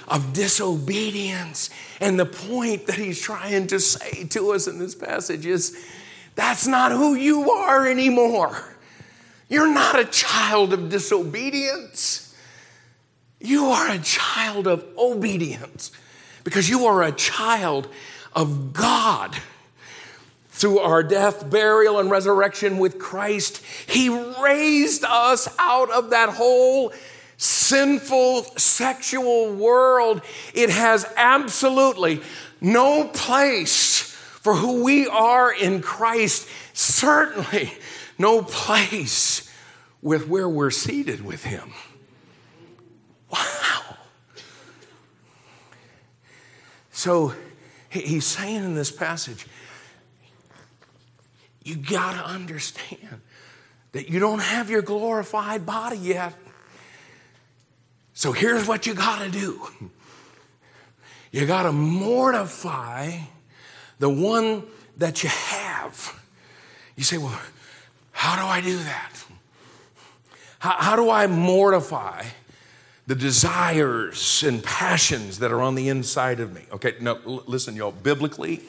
[0.07, 1.69] Of disobedience.
[1.99, 5.85] And the point that he's trying to say to us in this passage is
[6.35, 8.63] that's not who you are anymore.
[9.49, 12.28] You're not a child of disobedience.
[13.39, 15.91] You are a child of obedience
[16.43, 17.88] because you are a child
[18.34, 19.36] of God.
[20.49, 26.91] Through our death, burial, and resurrection with Christ, He raised us out of that whole
[27.38, 30.21] sinful sexual world.
[30.54, 32.21] It has absolutely
[32.60, 37.73] no place for who we are in Christ, certainly
[38.17, 39.49] no place
[40.02, 41.71] with where we're seated with Him.
[43.31, 43.97] Wow.
[46.91, 47.33] So
[47.89, 49.47] he's saying in this passage,
[51.63, 53.21] you got to understand
[53.91, 56.33] that you don't have your glorified body yet.
[58.13, 59.61] So here's what you got to do
[61.31, 63.11] you got to mortify
[63.99, 64.63] the one
[64.97, 66.19] that you have.
[66.95, 67.39] You say, well,
[68.11, 69.23] how do I do that?
[70.59, 72.25] How, how do I mortify
[73.09, 76.61] the desires and passions that are on the inside of me.
[76.71, 78.61] Okay, no, l- listen, y'all, biblically,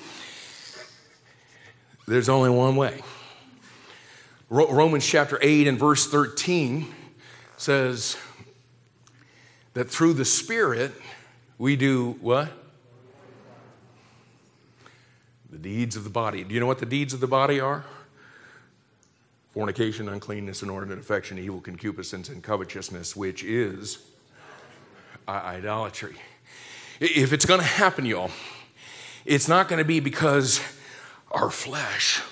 [2.08, 3.02] there's only one way.
[4.48, 6.86] Ro- Romans chapter 8 and verse 13
[7.58, 8.16] says
[9.74, 10.92] that through the Spirit
[11.58, 12.48] we do what?
[15.50, 16.44] The deeds of the body.
[16.44, 17.84] Do you know what the deeds of the body are?
[19.50, 23.98] Fornication, uncleanness, inordinate affection, evil concupiscence, and covetousness, which is
[25.38, 26.16] idolatry.
[27.00, 28.30] If it's going to happen, y'all,
[29.24, 30.60] it's not going to be because
[31.30, 32.22] our flesh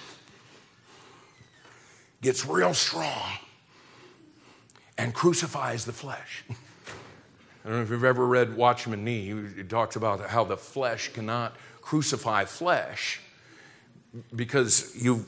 [2.21, 3.39] gets real strong
[4.97, 6.45] and crucifies the flesh.
[7.65, 9.35] I don't know if you've ever read Watchman Nee.
[9.57, 13.21] He talks about how the flesh cannot crucify flesh
[14.35, 15.27] because you've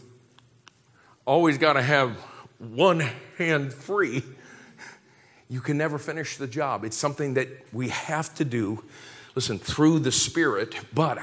[1.27, 2.16] always got to have
[2.59, 3.01] one
[3.39, 4.23] hand free
[5.51, 6.85] you can never finish the job.
[6.85, 8.85] It's something that we have to do,
[9.35, 10.75] listen, through the Spirit.
[10.95, 11.19] But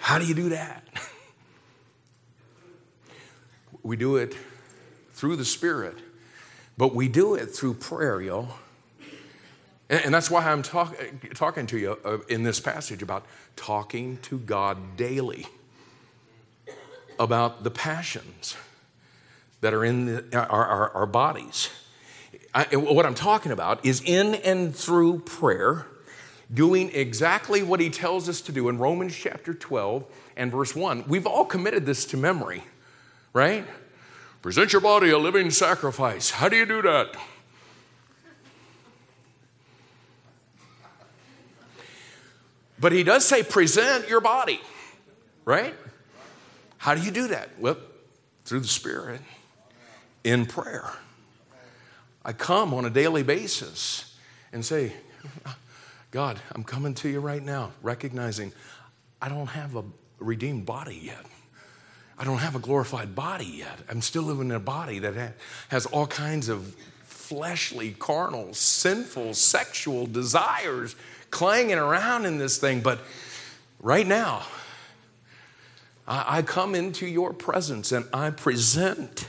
[0.00, 0.84] How do you do that?
[3.84, 4.36] We do it
[5.12, 5.96] through the Spirit,
[6.76, 8.50] but we do it through prayer, y'all.
[9.88, 10.94] And, that's why I'm talk,
[11.34, 13.24] talking to you uh, in this passage about
[13.56, 15.46] talking to God daily
[17.18, 18.56] about the passions
[19.62, 21.70] that are in the, our, our, our, bodies.
[22.58, 25.86] I, what I'm talking about is in and through prayer,
[26.52, 30.04] doing exactly what he tells us to do in Romans chapter 12
[30.36, 31.04] and verse 1.
[31.06, 32.64] We've all committed this to memory,
[33.32, 33.64] right?
[34.42, 36.30] Present your body a living sacrifice.
[36.30, 37.14] How do you do that?
[42.80, 44.60] But he does say, present your body,
[45.44, 45.76] right?
[46.78, 47.50] How do you do that?
[47.60, 47.76] Well,
[48.44, 49.20] through the Spirit,
[50.24, 50.92] in prayer.
[52.28, 54.14] I come on a daily basis
[54.52, 54.92] and say,
[56.10, 58.52] God, I'm coming to you right now, recognizing
[59.22, 59.84] I don't have a
[60.18, 61.24] redeemed body yet.
[62.18, 63.78] I don't have a glorified body yet.
[63.88, 65.36] I'm still living in a body that
[65.70, 70.96] has all kinds of fleshly, carnal, sinful, sexual desires
[71.30, 72.82] clanging around in this thing.
[72.82, 72.98] But
[73.80, 74.42] right now,
[76.06, 79.26] I come into your presence and I present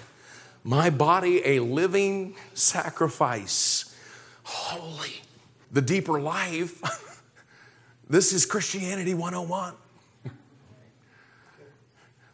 [0.64, 3.96] my body a living sacrifice,
[4.44, 5.22] holy.
[5.72, 6.82] The deeper life,
[8.10, 9.76] this is Christianity 101.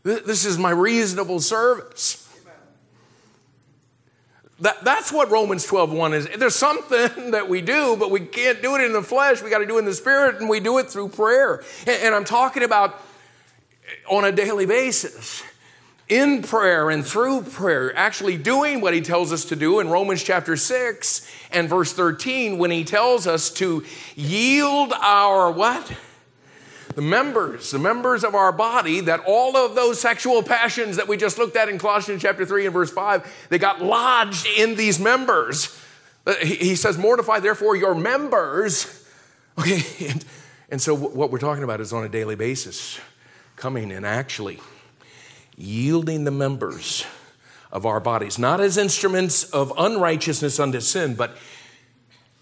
[0.03, 2.21] This is my reasonable service.
[4.59, 6.27] That, that's what Romans 12 1 is.
[6.37, 9.41] There's something that we do, but we can't do it in the flesh.
[9.41, 11.63] We got to do it in the spirit, and we do it through prayer.
[11.87, 13.01] And, and I'm talking about
[14.09, 15.43] on a daily basis
[16.07, 20.23] in prayer and through prayer, actually doing what he tells us to do in Romans
[20.23, 23.83] chapter 6 and verse 13 when he tells us to
[24.15, 25.91] yield our what?
[26.95, 31.17] the members, the members of our body, that all of those sexual passions that we
[31.17, 34.97] just looked at in Colossians chapter 3 and verse 5, they got lodged in these
[34.97, 35.77] members.
[36.25, 39.01] Uh, he says, Mortify therefore your members.
[39.57, 40.25] Okay, and,
[40.69, 42.99] and so what we're talking about is on a daily basis,
[43.55, 44.59] coming and actually
[45.57, 47.05] yielding the members
[47.71, 51.37] of our bodies, not as instruments of unrighteousness unto sin, but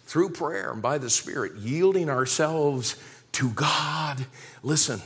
[0.06, 2.96] through prayer and by the Spirit, yielding ourselves
[3.32, 4.26] to God,
[4.62, 5.02] listen,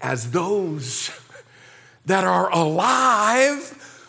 [0.00, 1.10] as those
[2.06, 3.60] that are alive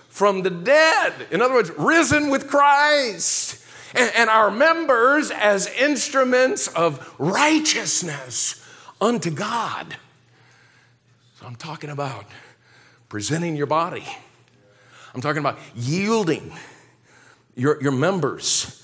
[0.10, 1.14] from the dead.
[1.32, 3.64] In other words, risen with Christ.
[3.96, 8.62] And, our members as instruments of righteousness
[9.00, 9.96] unto God.
[11.46, 12.26] I'm talking about
[13.08, 14.06] presenting your body.
[15.14, 16.52] I'm talking about yielding
[17.56, 18.82] your, your members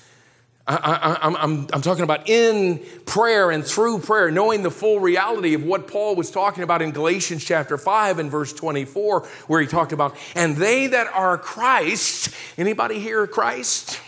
[0.68, 5.56] I, am I'm, I'm talking about in prayer and through prayer, knowing the full reality
[5.56, 9.68] of what Paul was talking about in Galatians chapter 5 and verse 24, where he
[9.68, 14.00] talked about, and they that are Christ, anybody here Christ?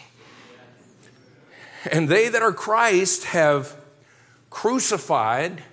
[1.91, 3.75] And they that are Christ have
[4.49, 5.63] crucified,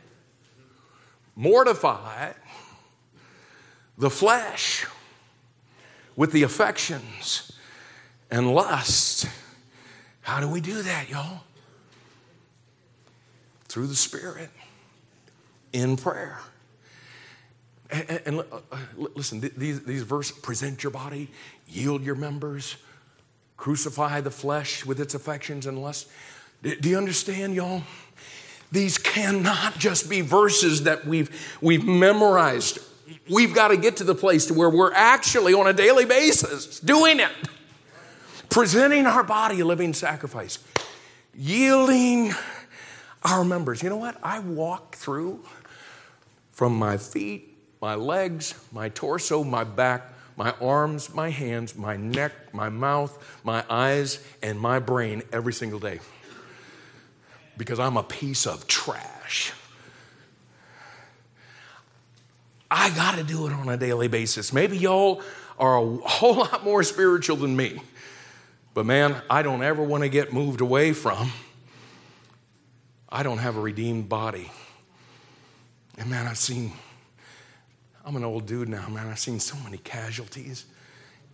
[1.36, 2.34] mortified
[4.00, 4.86] the flesh
[6.16, 7.52] with the affections
[8.30, 9.26] and lusts
[10.30, 11.40] how do we do that, y'all?
[13.64, 14.50] Through the Spirit,
[15.72, 16.38] in prayer.
[17.90, 18.78] And, and, uh, uh
[19.16, 21.30] listen, these, these verses present your body,
[21.68, 22.76] yield your members,
[23.56, 26.08] crucify the flesh with its affections and lusts.
[26.62, 27.82] Do you understand, y'all?
[28.70, 32.78] These cannot just be verses that we've, we've memorized.
[33.28, 36.80] We've got to get to the place to where we're actually on a daily basis
[36.80, 37.32] doing it
[38.50, 40.58] presenting our body a living sacrifice,
[41.34, 42.34] yielding
[43.22, 43.82] our members.
[43.82, 44.18] You know what?
[44.22, 45.42] I walk through
[46.50, 52.32] from my feet, my legs, my torso, my back, my arms, my hands, my neck,
[52.52, 56.00] my mouth, my eyes, and my brain every single day.
[57.56, 59.52] Because I'm a piece of trash.
[62.70, 64.52] I got to do it on a daily basis.
[64.52, 65.22] Maybe y'all
[65.58, 67.80] are a whole lot more spiritual than me.
[68.74, 71.32] But man, I don't ever want to get moved away from.
[73.08, 74.50] I don't have a redeemed body.
[75.98, 76.72] And man, I've seen,
[78.04, 79.08] I'm an old dude now, man.
[79.08, 80.64] I've seen so many casualties.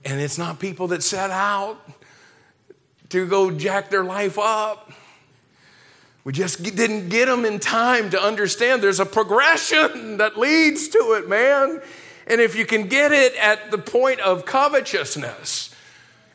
[0.05, 1.78] And it's not people that set out
[3.11, 4.91] to go jack their life up.
[6.27, 10.99] We just didn't get them in time to understand there's a progression that leads to
[11.12, 11.81] it, man.
[12.27, 15.72] And if you can get it at the point of covetousness,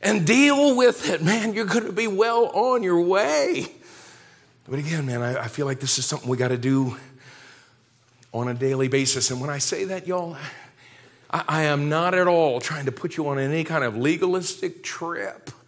[0.01, 1.53] and deal with it, man.
[1.53, 3.67] You're going to be well on your way.
[4.67, 6.95] But again, man, I, I feel like this is something we got to do
[8.31, 9.29] on a daily basis.
[9.29, 10.37] And when I say that, y'all,
[11.29, 14.83] I, I am not at all trying to put you on any kind of legalistic
[14.83, 15.51] trip.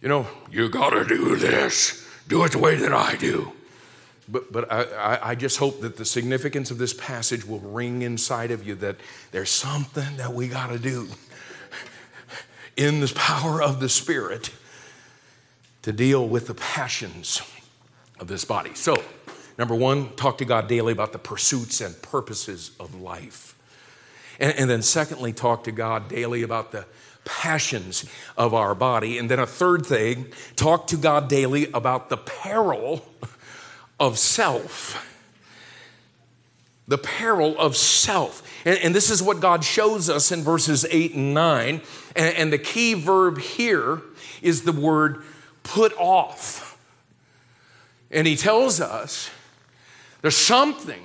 [0.00, 3.52] You know, you gotta do this, do it the way that I do.
[4.26, 8.50] But, but I, I just hope that the significance of this passage will ring inside
[8.50, 8.96] of you that
[9.32, 11.08] there's something that we got to do
[12.76, 14.50] in the power of the Spirit
[15.82, 17.42] to deal with the passions
[18.18, 18.74] of this body.
[18.74, 18.96] So,
[19.58, 23.54] number one, talk to God daily about the pursuits and purposes of life.
[24.40, 26.86] And, and then, secondly, talk to God daily about the
[27.24, 28.04] passions
[28.36, 29.18] of our body.
[29.18, 33.04] And then, a third thing, talk to God daily about the peril
[33.98, 35.10] of self.
[36.86, 38.42] The peril of self.
[38.66, 41.80] And, and, this is what God shows us in verses 8 and 9.
[42.16, 44.02] And, and the key verb here
[44.42, 45.24] is the word
[45.62, 46.78] put off.
[48.10, 49.30] And he tells us
[50.22, 51.02] there's something.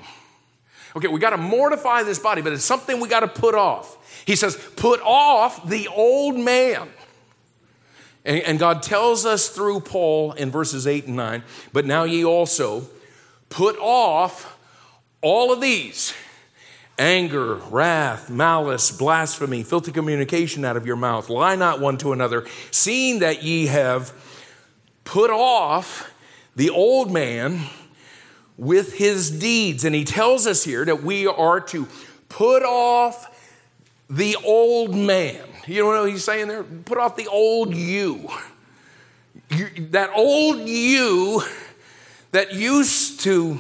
[0.95, 4.23] Okay, we got to mortify this body, but it's something we got to put off.
[4.25, 6.89] He says, put off the old man
[8.25, 12.23] and, and God tells us through Paul in verses 8 and 9, but now ye
[12.23, 12.87] also
[13.49, 14.57] put off
[15.21, 16.13] all of these
[16.97, 21.29] anger, wrath, malice, blasphemy, filthy communication out of your mouth.
[21.29, 24.13] Lie not one to another, seeing that ye have
[25.05, 26.13] put off
[26.55, 27.61] the old man
[28.59, 29.85] with his deeds.
[29.85, 31.87] And he tells us here that we are to
[32.27, 33.35] put off
[34.09, 35.41] the old man.
[35.65, 36.63] You know what he's saying there?
[36.63, 38.29] Put off the old you.
[39.49, 41.41] you that old you
[42.31, 43.57] that used to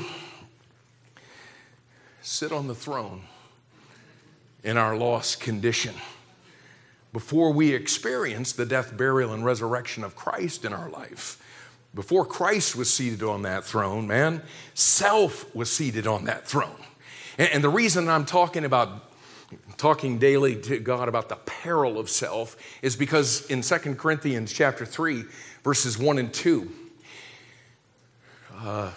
[2.21, 3.23] sit on the throne
[4.63, 5.95] in our lost condition
[7.13, 11.41] before we experience the death, burial, and resurrection of Christ in our life.
[11.93, 16.83] Before Christ was seated on that throne, man, self was seated on that throne.
[17.37, 19.05] And, and the reason I'm talking about
[19.77, 24.85] talking daily to God about the peril of self is because in 2 Corinthians chapter
[24.85, 25.23] 3,
[25.63, 26.71] verses 1 and 2,
[28.57, 28.91] uh,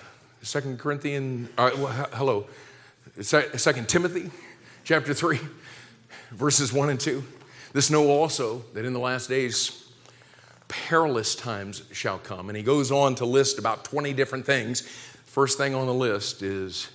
[0.45, 2.47] 2 Corinthians, uh, well, hello,
[3.17, 4.31] 2 Timothy
[4.85, 5.39] chapter 3,
[6.33, 7.23] verses 1 and 2.
[7.73, 9.82] This know also that in the last days
[10.73, 12.49] perilous times shall come.
[12.49, 14.81] And he goes on to list about 20 different things.
[15.27, 16.89] First thing on the list is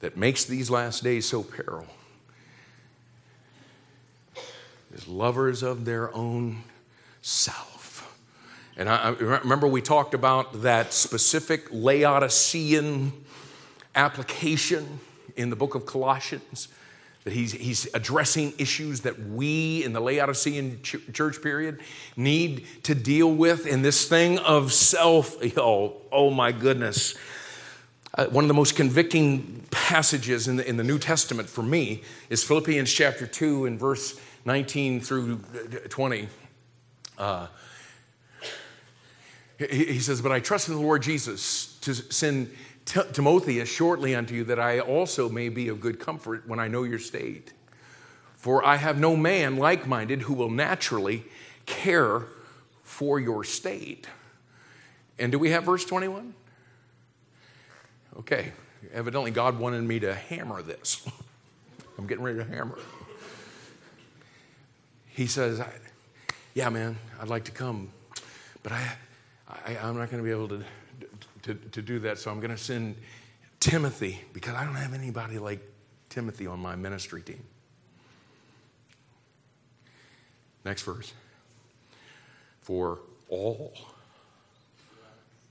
[0.00, 1.86] that makes these last days so peril
[4.92, 6.64] is lovers of their own
[7.22, 8.18] self.
[8.76, 13.12] And I, I remember we talked about that specific Laodicean
[13.94, 14.98] application
[15.36, 16.68] in the book of Colossians
[17.26, 21.80] that he's, he's addressing issues that we in the Laodicean ch- church period
[22.16, 23.66] need to deal with.
[23.66, 27.16] in this thing of self, oh, oh my goodness.
[28.14, 32.04] Uh, one of the most convicting passages in the, in the New Testament for me
[32.30, 35.38] is Philippians chapter 2 and verse 19 through
[35.88, 36.28] 20.
[37.18, 37.48] Uh,
[39.58, 42.54] he, says, But I trust in the Lord Jesus to send
[42.84, 46.82] Timotheus shortly unto you, that I also may be of good comfort when I know
[46.82, 47.52] your state.
[48.34, 51.24] For I have no man like minded who will naturally
[51.64, 52.22] care
[52.82, 54.06] for your state.
[55.18, 56.34] And do we have verse 21?
[58.18, 58.52] Okay,
[58.92, 61.06] evidently God wanted me to hammer this.
[61.98, 62.78] I'm getting ready to hammer
[65.16, 65.62] he says,
[66.54, 67.90] Yeah, man, I'd like to come,
[68.62, 68.96] but I,
[69.48, 70.62] I, am not going to be able to,
[71.42, 72.96] to, to do that, so I'm going to send
[73.60, 75.60] Timothy because I don't have anybody like
[76.08, 77.42] Timothy on my ministry team.
[80.64, 81.12] Next verse.
[82.60, 83.72] For all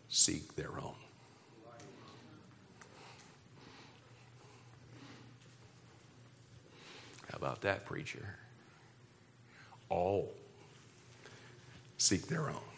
[0.10, 0.96] seek their own.
[7.32, 8.36] How about that, preacher?
[9.90, 10.32] all
[11.98, 12.75] seek their own.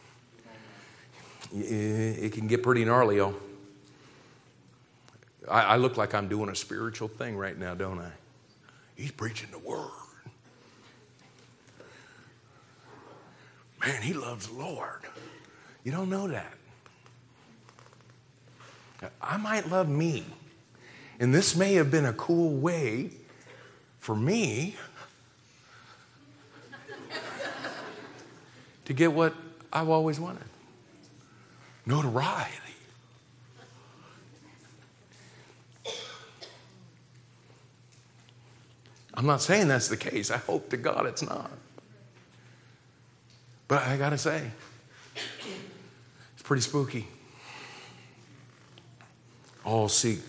[1.54, 3.36] It can get pretty gnarly, oh.
[5.50, 8.12] I, look like I'm doing a spiritual thing right now, don't I?
[8.95, 9.89] He's preaching the word.
[13.80, 15.04] Man, he loves the Lord.
[15.86, 16.54] You don't know that.
[19.22, 20.26] I might love me.
[21.20, 23.12] And this may have been a cool way
[24.00, 24.76] for me
[28.84, 29.34] to get what
[29.72, 30.43] I've always wanted
[31.88, 32.52] notoriety.
[39.14, 40.30] I'm not saying that's the case.
[40.30, 41.50] I hope to God it's not.
[43.68, 44.52] But I got to say,
[46.34, 47.08] it's pretty spooky.
[49.66, 50.20] All seek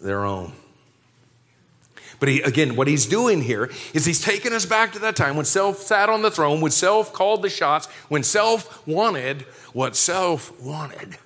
[0.00, 0.52] their own.
[2.20, 5.36] But he, again, what he's doing here is he's taking us back to that time
[5.36, 9.42] when self sat on the throne, when self called the shots, when self wanted
[9.72, 11.18] what self wanted.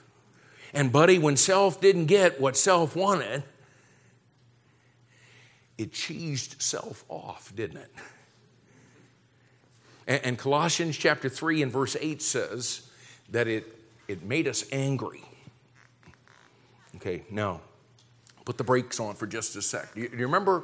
[0.73, 3.43] And, buddy, when self didn't get what self wanted,
[5.77, 7.95] it cheesed self off, didn't it?
[10.07, 12.91] And, and Colossians chapter 3 and verse 8 says
[13.31, 13.65] that it,
[14.09, 15.23] it made us angry.
[16.97, 17.61] Okay, now,
[18.49, 19.95] put the brakes on for just a sec.
[19.95, 20.63] Do you, you remember?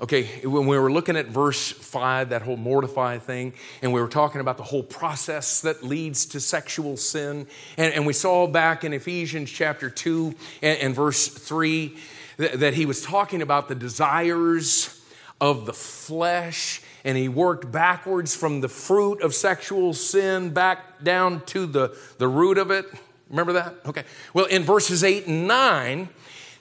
[0.00, 3.52] Okay, when we were looking at verse 5, that whole mortify thing,
[3.82, 7.46] and we were talking about the whole process that leads to sexual sin,
[7.76, 11.94] and, and we saw back in Ephesians chapter 2 and, and verse 3
[12.38, 14.98] that, that he was talking about the desires
[15.42, 21.44] of the flesh, and he worked backwards from the fruit of sexual sin back down
[21.44, 22.86] to the, the root of it.
[23.28, 23.74] Remember that?
[23.84, 24.04] Okay.
[24.32, 26.08] Well, in verses 8 and 9,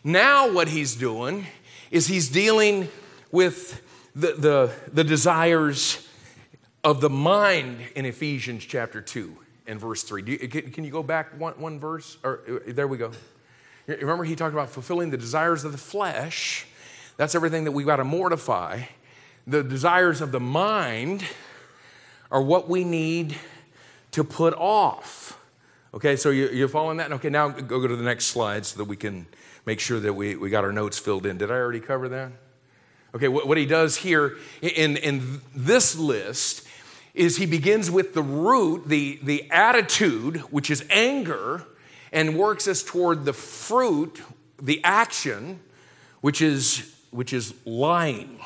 [0.04, 1.46] now what he's doing
[1.92, 2.90] is he's dealing
[3.32, 3.82] with
[4.16, 6.08] the, the, the desires
[6.84, 9.36] of the mind in Ephesians chapter 2
[9.68, 10.24] and verse 3.
[10.26, 12.18] You, can, can, you go back one, one verse?
[12.24, 13.12] Or, uh, there we go.
[13.88, 16.66] Remember, he talked about fulfilling the desires of the flesh.
[17.18, 18.84] That's everything that we've got to mortify.
[19.48, 21.24] The desires of the mind
[22.32, 23.36] are what we need
[24.12, 25.40] to put off.
[25.94, 27.12] Okay, so you, you're following that?
[27.14, 29.26] Okay, now go, go to the next slide so that we can
[29.66, 31.38] make sure that we, we got our notes filled in.
[31.38, 32.32] Did I already cover that?
[33.16, 36.68] Okay, what, what he does here in, in this list
[37.14, 41.66] is he begins with the root, the, the attitude, which is anger,
[42.12, 44.22] and works us toward the fruit,
[44.62, 45.60] the action,
[46.22, 48.40] which is, which is lying.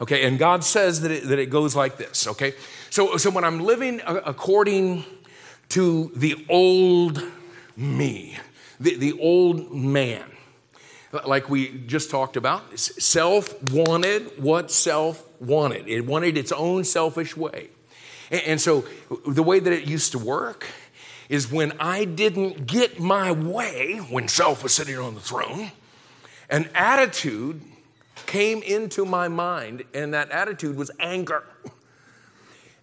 [0.00, 2.54] Okay, and God says that it, that it goes like this, okay?
[2.90, 5.04] So, so when I'm living according
[5.70, 7.22] to the old
[7.76, 8.38] me,
[8.78, 10.30] the, the old man,
[11.26, 15.88] like we just talked about, self wanted what self wanted.
[15.88, 17.68] It wanted its own selfish way.
[18.30, 18.84] And so
[19.26, 20.66] the way that it used to work
[21.28, 25.70] is when I didn't get my way, when self was sitting on the throne,
[26.50, 27.62] an attitude
[28.26, 31.44] came into my mind, and that attitude was anger.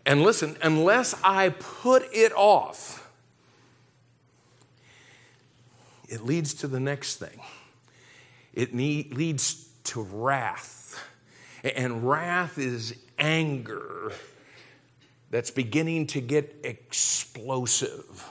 [0.06, 3.10] And listen, unless I put it off,
[6.10, 7.40] it leads to the next thing.
[8.54, 11.00] It need, leads to wrath.
[11.64, 14.12] And wrath is anger
[15.30, 18.28] that's beginning to get explosive.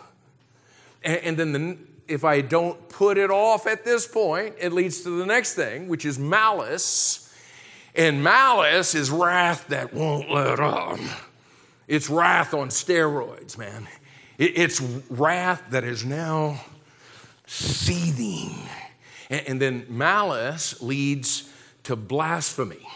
[1.02, 5.02] And, and then the, if I don't put it off at this point, it leads
[5.02, 7.32] to the next thing, which is malice.
[7.94, 10.98] And malice is wrath that won't let up.
[11.88, 13.88] It's wrath on steroids, man.
[14.38, 16.60] It's wrath that is now
[17.46, 18.54] seething.
[19.30, 21.48] And, and then malice leads
[21.84, 22.86] to blasphemy.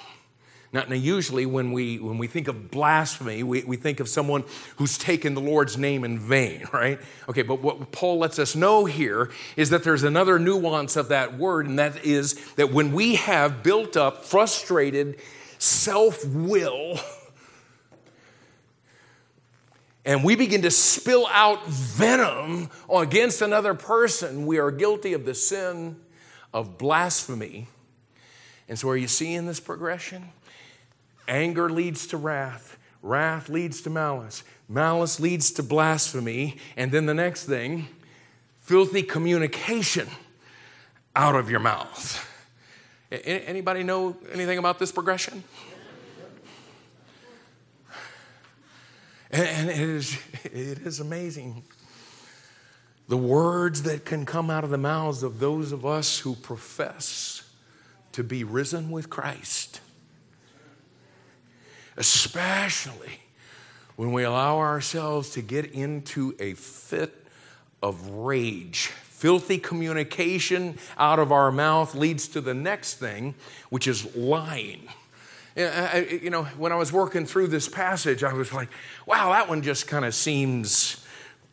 [0.75, 4.43] Now, now, usually when we, when we think of blasphemy, we, we think of someone
[4.77, 6.99] who's taken the Lord's name in vain, right?
[7.29, 11.39] Okay, but what Paul lets us know here is that there's another nuance of that
[11.39, 15.21] word, and that is that when we have built up frustrated
[15.59, 16.99] self will,
[20.05, 25.35] and we begin to spill out venom against another person, we are guilty of the
[25.35, 26.01] sin
[26.55, 27.67] of blasphemy.
[28.69, 30.31] And so, are you seeing this progression?
[31.29, 37.15] Anger leads to wrath, wrath leads to malice, malice leads to blasphemy, and then the
[37.15, 37.89] next thing,
[38.61, 40.09] filthy communication
[41.17, 42.31] out of your mouth.
[43.11, 45.45] Anybody know anything about this progression?
[49.31, 51.65] And it is, it is amazing.
[53.09, 57.43] The words that can come out of the mouths of those of us who profess
[58.13, 59.81] to be risen with Christ
[61.97, 63.21] especially
[63.97, 67.27] when we allow ourselves to get into a fit
[67.83, 68.87] of rage.
[68.87, 73.35] Filthy communication out of our mouth leads to the next thing,
[73.71, 74.89] which is lying.
[75.57, 78.69] You know, when I was working through this passage, I was like,
[79.07, 81.04] wow, that one just kind of seems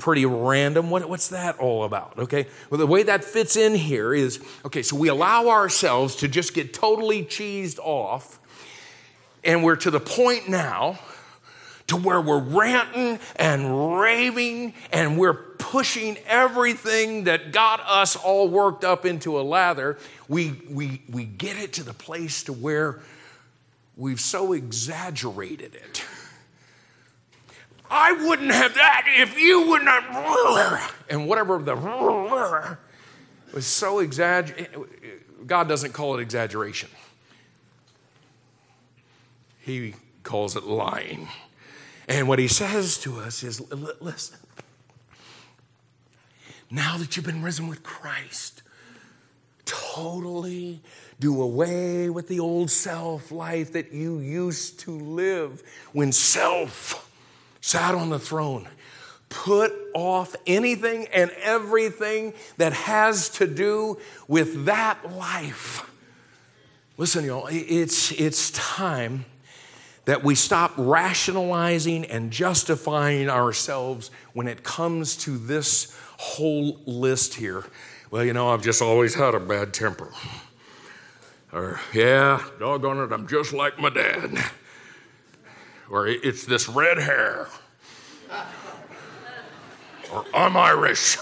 [0.02, 0.90] pretty random.
[0.90, 2.18] What, what's that all about?
[2.18, 2.48] Okay.
[2.70, 6.54] Well, the way that fits in here is okay, so we allow ourselves to just
[6.54, 8.40] get totally cheesed off
[9.44, 11.00] and we're to the point now
[11.88, 18.84] to where we're ranting and raving and we're pushing everything that got us all worked
[18.84, 19.98] up into a lather.
[20.28, 23.02] We, we, we get it to the place to where
[23.96, 26.04] we've so exaggerated it.
[27.94, 30.94] I wouldn't have that if you would not.
[31.10, 31.76] And whatever the
[33.54, 34.70] was so exaggerated
[35.46, 36.90] God doesn't call it exaggeration,
[39.60, 41.28] He calls it lying.
[42.08, 43.60] And what He says to us is
[44.00, 44.40] listen,
[46.70, 48.64] now that you've been risen with Christ,
[49.66, 50.82] totally
[51.20, 55.62] do away with the old self life that you used to live
[55.92, 57.11] when self
[57.62, 58.68] sat on the throne.
[59.30, 63.98] Put off anything and everything that has to do
[64.28, 65.90] with that life.
[66.98, 69.26] Listen, y'all, it's, it's time
[70.06, 77.64] that we stop rationalizing and justifying ourselves when it comes to this whole list here.
[78.10, 80.12] Well, you know, I've just always had a bad temper.
[81.54, 84.38] Or, yeah, doggone it, I'm just like my dad.
[85.92, 87.50] Or it's this red hair.
[90.14, 91.18] Or I'm Irish.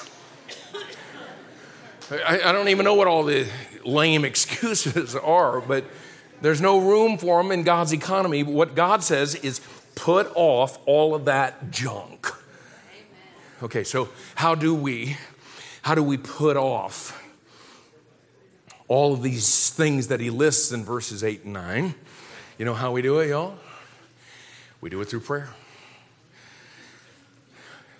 [2.12, 3.48] I, I, don't even know what all the
[3.84, 5.86] lame excuses are, but
[6.42, 8.44] there's no room for them in God's economy.
[8.44, 9.60] What God says is
[9.96, 12.28] put off all of that junk.
[13.62, 15.18] Okay, so how do we
[15.82, 17.22] how do we put off
[18.88, 21.96] all of these things that he lists in verses 8 and 9?
[22.58, 23.58] You know how we do it, y'all?
[24.82, 25.50] We do it through prayer.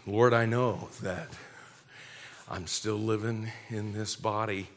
[0.08, 1.28] Lord, I know that
[2.50, 4.70] I'm still living in this body.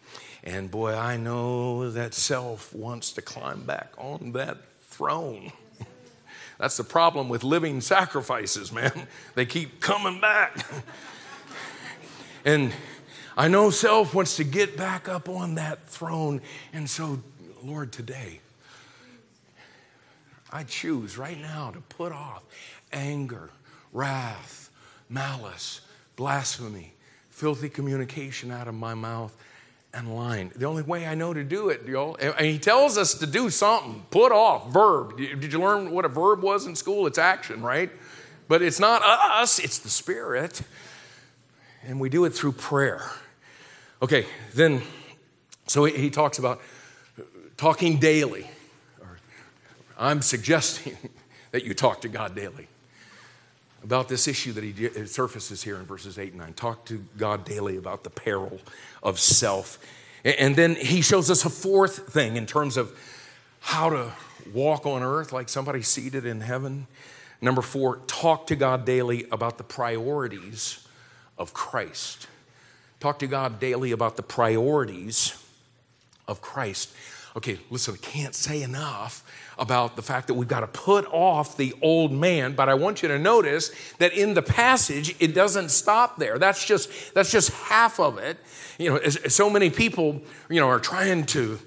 [0.43, 5.53] And boy, I know that self wants to climb back on that throne.
[6.59, 9.07] That's the problem with living sacrifices, man.
[9.37, 10.67] They keep coming back.
[12.45, 12.73] and
[13.37, 16.43] I know self wants to get back up on that throne.
[16.73, 17.23] And so,
[17.63, 18.42] Lord, today,
[20.53, 22.43] I choose right now to put off
[22.93, 23.51] anger,
[23.93, 24.71] wrath,
[25.09, 25.81] malice,
[26.17, 26.93] blasphemy,
[27.31, 29.35] filthy communication out of my mouth,
[29.95, 30.51] and lying.
[30.57, 33.51] The only way I know to do it, y'all, and he tells us to do
[33.51, 35.19] something, put off, verb.
[35.19, 37.07] Did you learn what a verb was in school?
[37.07, 37.91] It's action, right?
[38.49, 40.63] But it's not us, it's the Spirit.
[41.85, 43.03] And we do it through prayer.
[44.01, 44.83] Okay, then,
[45.67, 46.61] so he talks about
[47.57, 48.49] talking daily.
[50.03, 50.97] I'm suggesting
[51.53, 52.67] that you talk to God daily
[53.85, 56.53] about this issue that he surfaces here in verses 8 and 9.
[56.55, 58.61] Talk to God daily about the peril
[59.03, 59.79] of self.
[60.25, 62.97] And then he shows us a fourth thing in terms of
[63.61, 64.13] how to
[64.53, 66.87] walk on earth like somebody seated in heaven.
[67.41, 70.87] Number four, talk to God daily about the priorities
[71.39, 72.29] of Christ.
[73.01, 75.37] Talk to God daily about the priorities
[76.29, 76.93] of Christ.
[77.35, 79.25] Okay, listen, I can't say enough
[79.59, 83.03] about the fact that we've got to put off the old man, but I want
[83.03, 86.39] you to notice that in the passage it doesn't stop there.
[86.39, 88.39] That's just that's just half of it.
[88.79, 90.21] You know, so many people,
[90.51, 91.59] you know, are trying to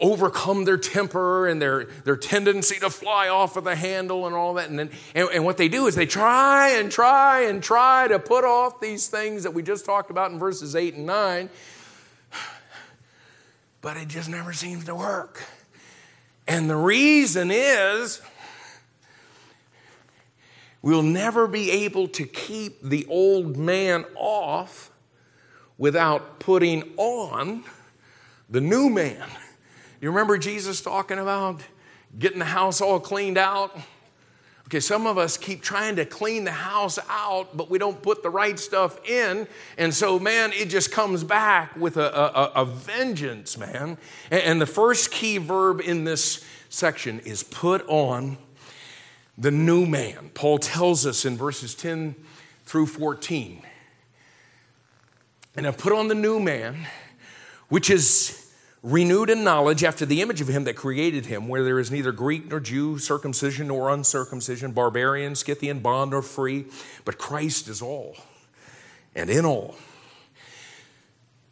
[0.00, 4.54] overcome their temper and their, their tendency to fly off of the handle and all
[4.54, 4.70] that.
[4.70, 8.18] And, then, and, and what they do is they try and try and try to
[8.18, 11.50] put off these things that we just talked about in verses 8 and 9,
[13.80, 15.44] but it just never seems to work.
[16.46, 18.20] And the reason is
[20.82, 24.90] we'll never be able to keep the old man off
[25.76, 27.64] without putting on
[28.48, 29.28] the new man.
[30.00, 31.60] You remember Jesus talking about
[32.18, 33.76] getting the house all cleaned out?
[34.68, 38.22] Okay, some of us keep trying to clean the house out, but we don't put
[38.22, 39.48] the right stuff in.
[39.78, 43.96] And so, man, it just comes back with a, a, a vengeance, man.
[44.30, 48.36] And the first key verb in this section is put on
[49.38, 50.32] the new man.
[50.34, 52.14] Paul tells us in verses 10
[52.66, 53.62] through 14.
[55.56, 56.86] And I put on the new man,
[57.70, 58.37] which is
[58.82, 62.12] renewed in knowledge after the image of him that created him, where there is neither
[62.12, 66.66] Greek nor Jew, circumcision nor uncircumcision, barbarian, Scythian, bond or free,
[67.04, 68.16] but Christ is all
[69.14, 69.74] and in all.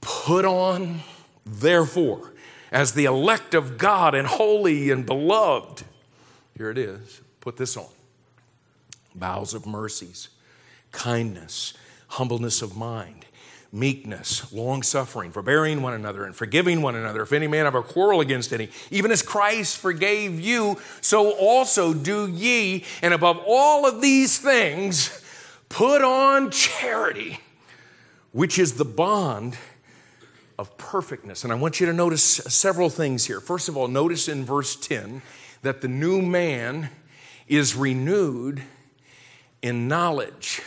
[0.00, 1.00] Put on,
[1.44, 2.32] therefore,
[2.70, 5.82] as the elect of God and holy and beloved.
[6.56, 7.20] Here it is.
[7.40, 7.88] Put this on
[9.14, 10.28] bowels of mercies,
[10.92, 11.72] kindness,
[12.08, 13.25] humbleness of mind
[13.76, 17.22] meekness, long suffering, forbearing one another, and forgiving one another.
[17.22, 21.92] If any man have a quarrel against any, even as Christ forgave you, so also
[21.92, 22.84] do ye.
[23.02, 25.22] And above all of these things,
[25.68, 27.38] put on charity,
[28.32, 29.58] which is the bond
[30.58, 31.44] of perfectness.
[31.44, 33.40] And I want you to notice several things here.
[33.40, 35.20] First of all, notice in verse 10
[35.62, 36.88] that the new man
[37.46, 38.62] is renewed
[39.60, 40.62] in knowledge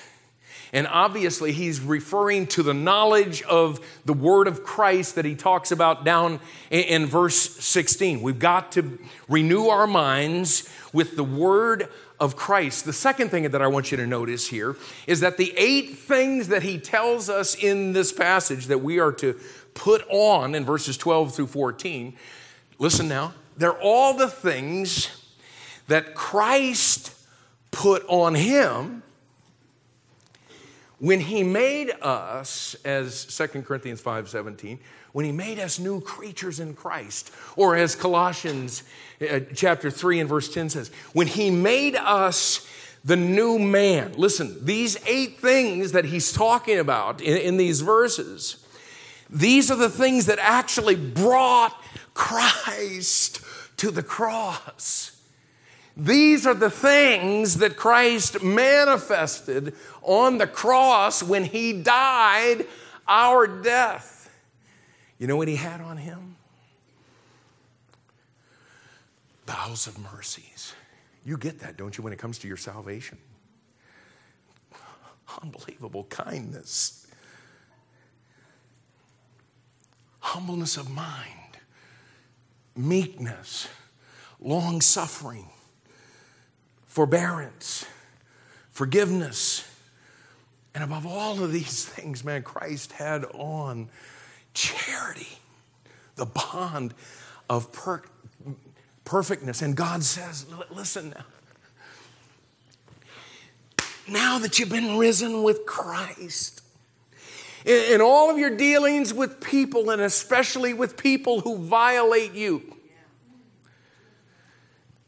[0.72, 5.72] And obviously, he's referring to the knowledge of the word of Christ that he talks
[5.72, 6.40] about down
[6.70, 8.22] in, verse 16.
[8.22, 11.90] We've got to renew our minds with the word
[12.20, 12.86] of Christ.
[12.86, 14.76] The second thing that I want you to notice here
[15.08, 19.14] is that the eight things that he tells us in this passage that we are
[19.14, 19.40] to
[19.74, 22.16] put on in verses 12 through 14,
[22.78, 25.10] listen now, they're all the things
[25.88, 27.16] that Christ
[27.72, 29.04] put on him
[31.00, 34.80] when he made us as 2 corinthians 5.17
[35.12, 38.84] when he made us new creatures in christ or as colossians
[39.22, 42.68] uh, chapter 3 and verse 10 says when he made us
[43.04, 48.66] the new man listen these eight things that he's talking about in, in these verses
[49.30, 51.76] these are the things that actually brought
[52.14, 53.42] christ
[53.78, 55.19] to the cross
[56.00, 62.66] these are the things that Christ manifested on the cross when he died
[63.06, 64.30] our death.
[65.18, 66.38] You know what he had on him?
[69.46, 70.74] Bowels of mercies.
[71.26, 73.18] You get that, don't you, when it comes to your salvation?
[75.44, 77.08] Unbelievable kindness,
[80.20, 81.58] humbleness of mind,
[82.76, 83.68] meekness,
[84.40, 85.50] long suffering
[86.90, 87.86] forbearance,
[88.72, 89.66] forgiveness.
[90.76, 93.88] And above all of these things, man, Christ had on
[94.54, 95.40] charity,
[96.16, 96.94] the bond
[97.50, 98.04] of per-
[99.06, 99.62] perfectness.
[99.62, 101.26] And God says, listen now.
[104.08, 106.64] Now that you've been risen with Christ,
[107.64, 112.76] in, in all of your dealings with people, and especially with people who violate you,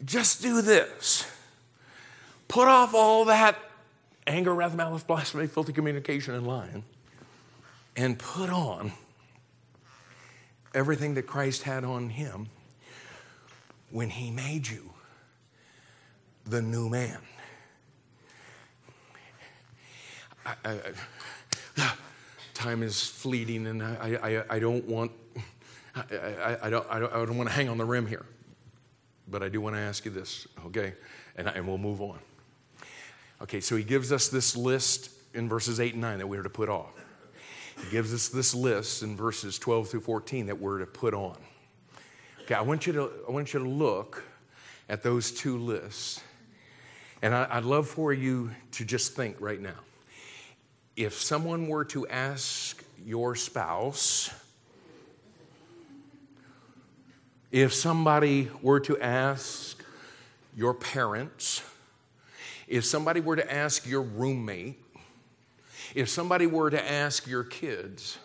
[0.05, 1.25] just do this
[2.52, 3.58] Put off all that
[4.28, 6.84] anger, wrath, malice, blasphemy, filthy communication, and lying,
[7.95, 8.91] and put on
[10.74, 12.49] everything that Christ had on him
[13.89, 14.91] when he made you
[16.45, 17.20] the new man.
[20.45, 20.56] I,
[21.78, 21.93] I,
[22.54, 25.14] time is fleeting, and I, I, don't want
[25.95, 28.26] I, I, don't, I, don't, I don't want to hang on the rim here,
[29.30, 30.95] but I do want to ask you this, okay?
[31.38, 32.20] And, and we'll move on.
[33.42, 36.50] Okay, so he gives us this list in verses 8 and 9 that we're to
[36.50, 36.94] put off.
[37.84, 41.38] He gives us this list in verses 12 through 14 that we're to put on.
[42.44, 44.24] Okay, I want you to, I want you to look
[44.89, 46.22] at those two lists.
[47.24, 49.80] And I, I'd love for you to just think right now.
[50.96, 54.30] If someone were to ask your spouse,
[57.52, 59.84] if somebody were to ask
[60.56, 61.64] your parents,
[62.72, 64.82] if somebody were to ask your roommate,
[65.93, 68.17] if somebody were to ask your kids,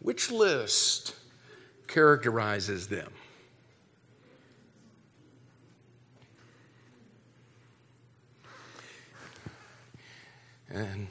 [0.00, 1.14] which list
[1.86, 3.12] characterizes them?
[10.68, 11.06] And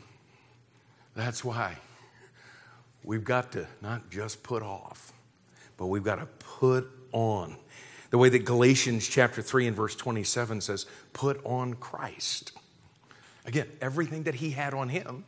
[1.15, 1.78] that's why
[3.05, 5.13] we've got to not just put off,
[5.78, 7.55] but we've got to put on
[8.18, 12.51] the way that Galatians chapter 3 and verse 27 says, put on Christ.
[13.45, 15.24] Again, everything that he had on him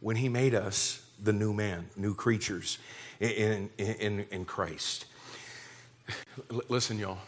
[0.00, 2.78] when he made us the new man, new creatures
[3.20, 5.04] in, in, in Christ.
[6.70, 7.18] Listen, y'all,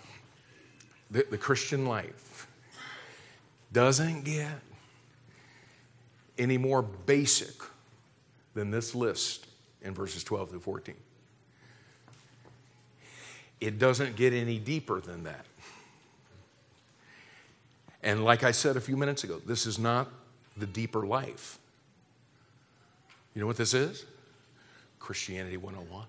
[1.11, 2.47] the, the Christian life
[3.75, 4.63] doesn't get
[6.39, 7.61] any more basic
[8.55, 9.49] than this list
[9.83, 10.95] in verses 12 through 14.
[13.61, 15.45] It doesn't get any deeper than that.
[18.03, 20.09] And like I said a few minutes ago, this is not
[20.57, 21.59] the deeper life.
[23.35, 24.05] You know what this is?
[24.99, 26.07] Christianity 101.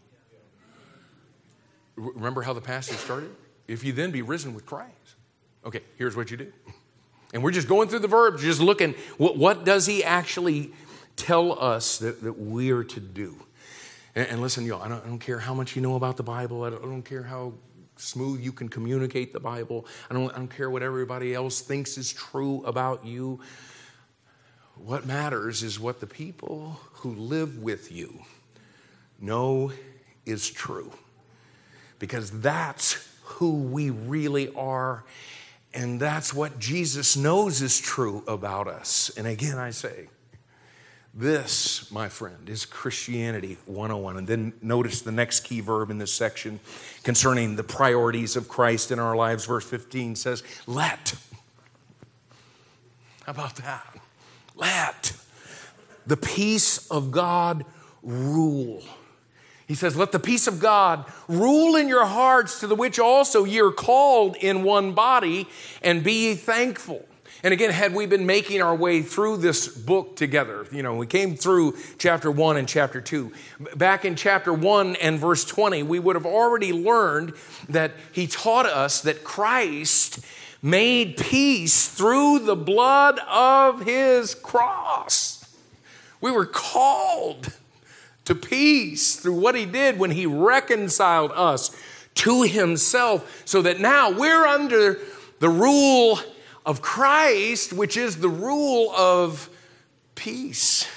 [1.95, 3.36] Remember how the passage started?
[3.68, 4.91] If you then be risen with Christ.
[5.66, 6.52] Okay, here's what you do.
[7.34, 10.74] And we're just going through the verbs, just looking, what, what does he actually
[11.16, 13.36] tell us that, that we are to do?
[14.16, 16.24] And, and listen, y'all, I don't, I don't, care how much you know about the
[16.24, 16.64] Bible.
[16.64, 17.53] I don't, I don't care how
[17.95, 19.86] smooth you can communicate the Bible.
[20.09, 23.39] I don't, I don't care what everybody else thinks is true about you.
[24.76, 28.22] What matters is what the people who live with you
[29.20, 29.72] know
[30.26, 30.91] is true.
[31.99, 35.03] Because that's who we really are.
[35.74, 39.12] And that's what Jesus knows is true about us.
[39.16, 40.09] And again, I say,
[41.14, 44.18] this, my friend, is Christianity 101.
[44.18, 46.59] And then notice the next key verb in this section
[47.03, 49.45] concerning the priorities of Christ in our lives.
[49.45, 51.16] Verse 15 says, Let.
[53.26, 53.99] How about that?
[54.55, 55.14] Let
[56.07, 57.66] the peace of God
[58.01, 58.82] rule.
[59.68, 63.43] He says, Let the peace of God rule in your hearts, to the which also
[63.43, 65.47] ye are called in one body,
[65.82, 67.05] and be ye thankful.
[67.43, 71.07] And again, had we been making our way through this book together, you know, we
[71.07, 73.31] came through chapter one and chapter two.
[73.75, 77.33] Back in chapter one and verse 20, we would have already learned
[77.69, 80.23] that he taught us that Christ
[80.61, 85.43] made peace through the blood of his cross.
[86.21, 87.51] We were called
[88.25, 91.75] to peace through what he did when he reconciled us
[92.13, 94.99] to himself, so that now we're under
[95.39, 96.19] the rule
[96.66, 99.49] of Christ, which is the rule of
[100.16, 100.88] peace.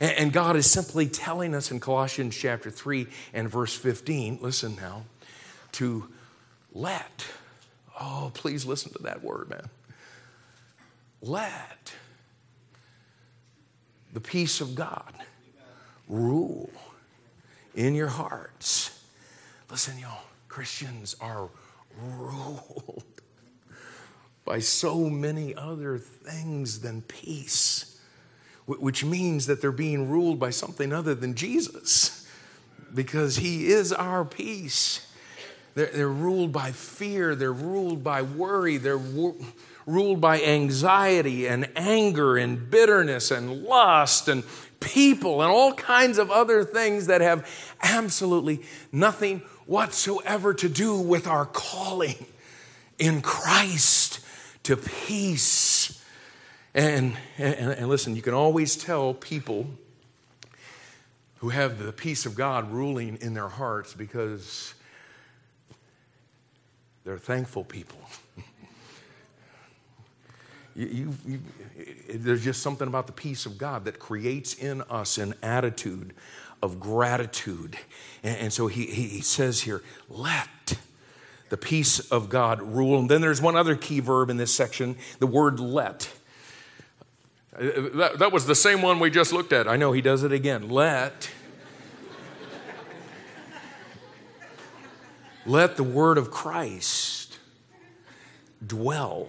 [0.00, 5.04] And God is simply telling us in Colossians chapter 3 and verse 15, listen now,
[5.72, 6.08] to
[6.72, 7.26] let,
[8.00, 9.68] oh, please listen to that word, man.
[11.22, 11.94] Let
[14.12, 15.14] the peace of God
[16.08, 16.70] rule
[17.74, 19.02] in your hearts.
[19.70, 21.48] Listen, y'all, Christians are
[22.02, 23.04] ruled
[24.52, 27.98] by so many other things than peace,
[28.66, 32.28] which means that they're being ruled by something other than Jesus
[32.92, 35.10] because He is our peace.
[35.74, 39.00] They're, they're ruled by fear, they're ruled by worry, they're
[39.86, 44.44] ruled by anxiety and anger and bitterness and lust and
[44.80, 47.48] people and all kinds of other things that have
[47.80, 48.60] absolutely
[48.92, 52.26] nothing whatsoever to do with our calling
[52.98, 54.01] in Christ
[54.64, 56.02] to peace.
[56.74, 59.66] And, and, and listen, you can always tell people
[61.38, 64.74] who have the peace of God ruling in their hearts because
[67.04, 67.98] they're thankful people.
[70.76, 71.40] you, you, you,
[72.14, 76.14] there's just something about the peace of God that creates in us an attitude
[76.62, 77.76] of gratitude.
[78.22, 80.78] And, and so he, he says here, let
[81.52, 82.98] the peace of God rule.
[82.98, 86.10] And then there's one other key verb in this section the word let.
[87.52, 89.68] That, that was the same one we just looked at.
[89.68, 90.70] I know he does it again.
[90.70, 91.28] Let.
[95.44, 97.36] let the word of Christ
[98.66, 99.28] dwell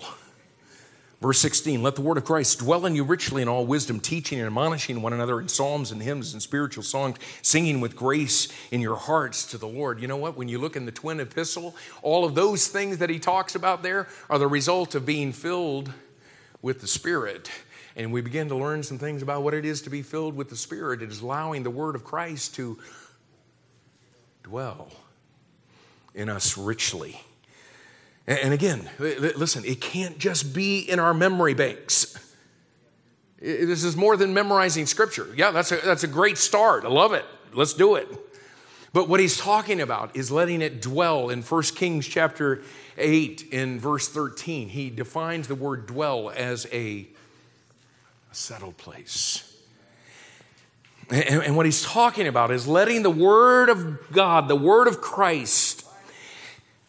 [1.24, 4.40] Verse 16, let the word of Christ dwell in you richly in all wisdom, teaching
[4.40, 8.82] and admonishing one another in psalms and hymns and spiritual songs, singing with grace in
[8.82, 10.02] your hearts to the Lord.
[10.02, 10.36] You know what?
[10.36, 13.84] When you look in the twin epistle, all of those things that he talks about
[13.84, 15.94] there are the result of being filled
[16.62, 17.50] with the Spirit.
[17.96, 20.50] And we begin to learn some things about what it is to be filled with
[20.50, 21.02] the Spirit.
[21.02, 22.78] It is allowing the word of Christ to
[24.44, 24.92] dwell
[26.14, 27.22] in us richly.
[28.26, 32.18] And again, listen, it can't just be in our memory banks.
[33.40, 35.28] This is more than memorizing scripture.
[35.36, 36.86] Yeah, that's a, that's a great start.
[36.86, 37.26] I love it.
[37.54, 38.08] Let's do it.
[38.94, 42.62] But what he's talking about is letting it dwell in 1 Kings chapter
[42.98, 44.70] 8 in verse 13.
[44.70, 47.08] He defines the word dwell as a,
[48.32, 49.50] a settled place.
[51.10, 55.02] And, and what he's talking about is letting the word of God, the word of
[55.02, 55.73] Christ,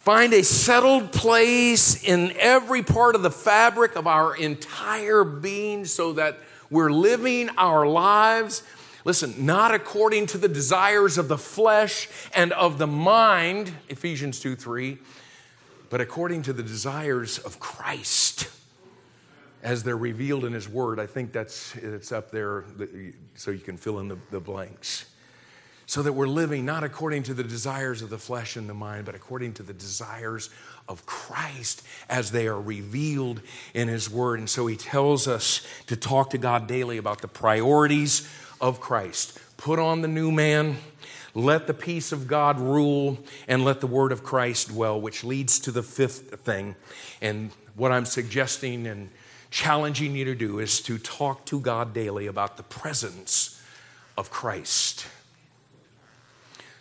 [0.05, 6.12] Find a settled place in every part of the fabric of our entire being so
[6.12, 8.62] that we're living our lives,
[9.07, 14.57] listen, not according to the desires of the flesh and of the mind, Ephesians 2
[14.57, 14.98] 3,
[15.88, 18.50] but according to the desires of Christ
[19.62, 21.00] as they're revealed in His Word.
[21.00, 22.64] I think that's it's up there
[23.36, 25.07] so you can fill in the, the blanks
[25.87, 29.05] so that we're living not according to the desires of the flesh and the mind,
[29.05, 30.51] but according to the desires
[30.89, 33.41] of Christ as they are revealed
[33.74, 34.39] in His Word.
[34.39, 38.28] And so He tells us to talk to God daily about the priorities
[38.61, 39.39] of Christ.
[39.57, 40.76] Put on the new man,
[41.35, 43.18] let the peace of God rule,
[43.49, 46.76] and let the Word of Christ dwell, which leads to the fifth thing.
[47.20, 49.11] And what I'm suggesting and
[49.51, 53.62] challenging you to do is to talk to God daily about the presence
[54.16, 55.07] of Christ.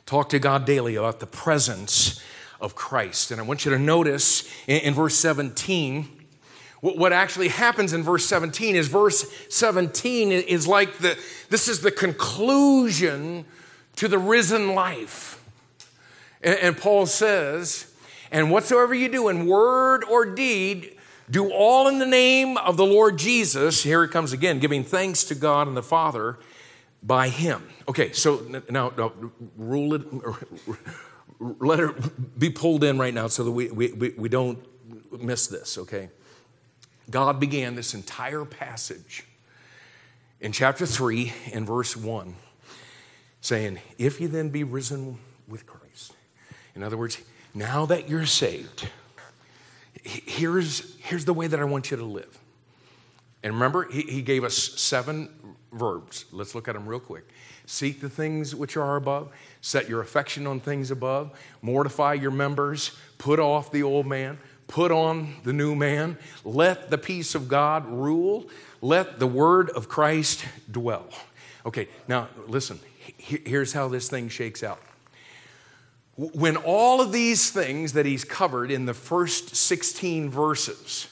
[0.05, 2.21] Talk to God daily about the presence
[2.59, 3.31] of Christ.
[3.31, 6.07] And I want you to notice in, in verse 17,
[6.81, 11.17] what, actually happens in verse 17 is verse 17 is like the,
[11.49, 13.45] this is the conclusion
[13.95, 15.41] to the risen life.
[16.41, 17.93] And, and Paul says,
[18.31, 20.97] and whatsoever you do in word or deed,
[21.29, 23.83] do all in the name of the Lord Jesus.
[23.83, 26.37] Here it comes again, giving thanks to God and the Father
[27.03, 27.67] by him.
[27.87, 29.11] Okay, so now, now
[29.57, 30.01] rule it,
[31.39, 34.65] let it be pulled in right now so that we, we, we don't
[35.21, 36.09] miss this, okay?
[37.09, 39.25] God began this entire passage
[40.39, 42.35] in chapter 3 and verse 1
[43.41, 46.13] saying, If you then be risen with Christ.
[46.75, 47.17] In other words,
[47.53, 48.87] now that you're saved,
[50.03, 52.39] here's, here's the way that I want you to live.
[53.43, 55.29] And remember, he, he gave us seven
[55.73, 56.25] verbs.
[56.31, 57.27] Let's look at them real quick.
[57.65, 62.97] Seek the things which are above, set your affection on things above, mortify your members,
[63.17, 67.87] put off the old man, put on the new man, let the peace of God
[67.87, 68.49] rule,
[68.81, 71.07] let the word of Christ dwell.
[71.65, 72.79] Okay, now listen,
[73.17, 74.81] here's how this thing shakes out.
[76.15, 81.07] When all of these things that he's covered in the first 16 verses,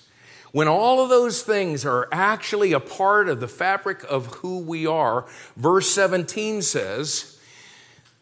[0.52, 4.86] when all of those things are actually a part of the fabric of who we
[4.86, 5.26] are,
[5.56, 7.39] verse 17 says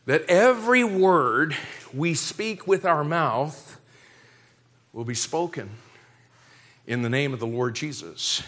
[0.05, 1.55] that every word
[1.93, 3.79] we speak with our mouth
[4.93, 5.69] will be spoken
[6.85, 8.43] in the name of the Lord Jesus.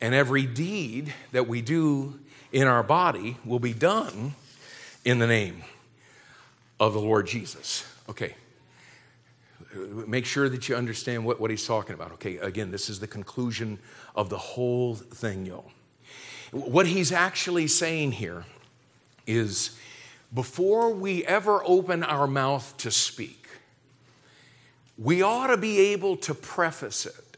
[0.00, 2.18] And every deed that we do
[2.52, 4.34] in our body will be done
[5.04, 5.62] in the name
[6.78, 7.86] of the Lord Jesus.
[8.08, 8.34] Okay.
[9.74, 12.12] Make sure that you understand what, what he's talking about.
[12.12, 13.78] Okay, again, this is the conclusion
[14.16, 15.70] of the whole thing, y'all.
[16.50, 18.44] What he's actually saying here
[19.26, 19.78] is
[20.34, 23.46] before we ever open our mouth to speak,
[24.98, 27.36] we ought to be able to preface it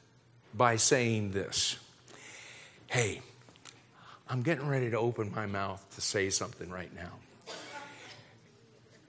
[0.55, 1.77] by saying this
[2.87, 3.23] Hey,
[4.29, 7.13] I'm getting ready to open my mouth to say something right now.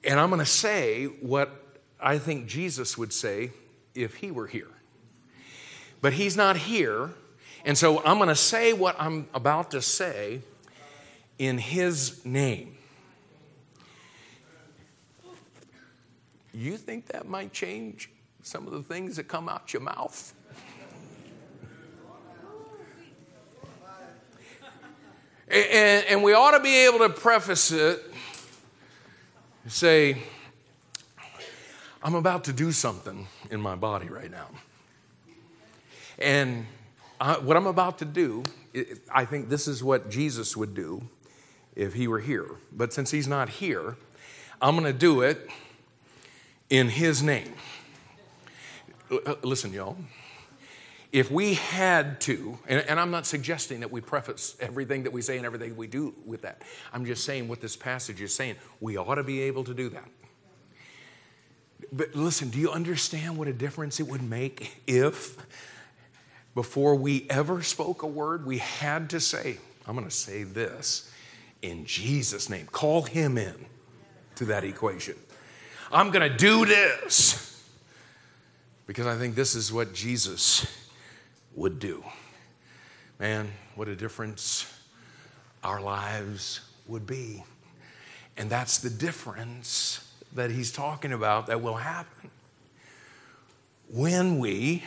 [0.06, 1.63] And I'm going to say what
[2.04, 3.52] I think Jesus would say
[3.96, 4.68] if he were here.
[6.02, 7.12] But he's not here.
[7.64, 10.42] And so I'm going to say what I'm about to say
[11.40, 12.78] in his name.
[16.54, 18.12] You think that might change
[18.44, 20.34] some of the things that come out your mouth?
[25.48, 28.04] And, and we ought to be able to preface it,
[29.68, 30.18] say,
[32.04, 34.48] I'm about to do something in my body right now.
[36.20, 36.66] And
[37.42, 38.44] what I'm about to do,
[39.12, 41.04] I think this is what Jesus would do
[41.76, 42.48] if he were here.
[42.74, 43.96] But since he's not here,
[44.62, 45.50] I'm going to do it
[46.70, 47.54] in his name.
[49.10, 49.96] Uh, listen, y'all
[51.14, 55.22] if we had to, and, and, I'm not suggesting that we preface everything that we
[55.22, 56.64] say and everything we do with that.
[56.92, 58.56] I'm just saying what this passage is saying.
[58.80, 60.10] We ought to be able to do that.
[61.96, 65.38] But listen, do you understand what a difference it would make if,
[66.56, 71.12] before we ever spoke a word, we had to say, I'm going to say this
[71.62, 72.66] in Jesus' name?
[72.72, 73.68] Call him in
[74.36, 75.14] to that equation.
[75.92, 77.64] I'm going to do this
[78.88, 80.66] because I think this is what Jesus
[81.54, 82.04] would do.
[83.20, 84.66] Man, what a difference
[85.64, 87.44] our lives would be.
[88.36, 92.30] And that's the difference that he's talking about that will happen
[93.90, 94.84] when we,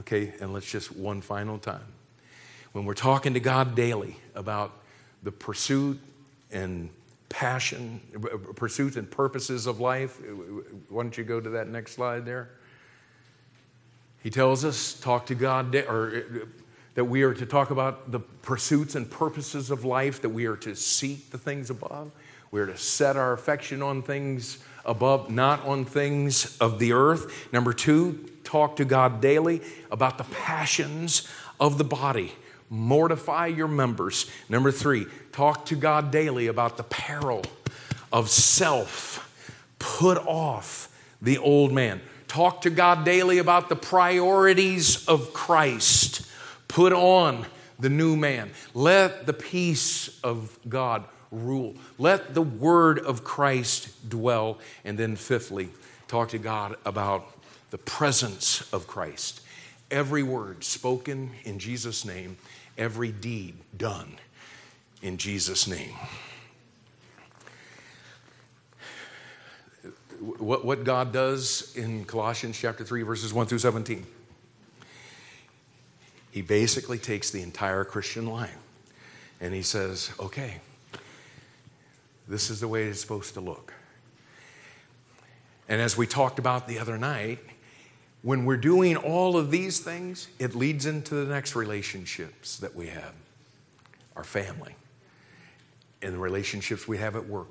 [0.00, 1.86] okay, and let's just one final time,
[2.72, 4.72] when we're talking to God daily about
[5.22, 5.98] the pursuit
[6.50, 6.90] and
[7.28, 8.00] passion,
[8.56, 10.20] pursuits and purposes of life.
[10.90, 12.50] Why don't you go to that next slide there?
[14.22, 16.46] He tells us, talk to God, or uh,
[16.94, 20.56] that we are to talk about the pursuits and purposes of life, that we are
[20.56, 22.12] to seek the things above.
[22.50, 27.52] We are to set our affection on things above, not on things of the earth.
[27.52, 31.28] Number two, talk to God daily about the passions
[31.60, 32.32] of the body.
[32.68, 34.30] Mortify your members.
[34.48, 37.42] Number three, talk to God daily about the peril
[38.12, 39.28] of self.
[39.78, 40.88] Put off
[41.20, 42.00] the old man.
[42.28, 46.26] Talk to God daily about the priorities of Christ.
[46.66, 47.44] Put on
[47.78, 48.50] the new man.
[48.72, 51.74] Let the peace of God rule.
[51.98, 54.58] Let the word of Christ dwell.
[54.84, 55.70] And then, fifthly,
[56.06, 57.26] talk to God about
[57.70, 59.40] the presence of Christ.
[59.90, 62.36] Every word spoken in Jesus' name,
[62.78, 64.16] every deed done
[65.02, 65.96] in Jesus' name.
[70.22, 74.06] what, what God does in Colossians chapter 3, verses 1 through 17.
[76.30, 78.56] He basically takes the entire Christian line
[79.40, 80.60] and he says, okay,
[82.32, 83.72] this is the way it's supposed to look.
[85.68, 87.38] And as we talked about the other night,
[88.22, 92.88] when we're doing all of these things, it leads into the next relationships that we
[92.88, 93.14] have
[94.14, 94.74] our family
[96.02, 97.48] and the relationships we have at work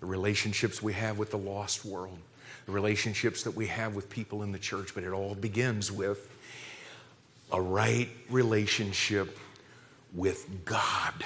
[0.00, 2.18] the relationships we have with the lost world,
[2.66, 6.28] the relationships that we have with people in the church, but it all begins with
[7.52, 9.38] a right relationship
[10.14, 11.24] with God.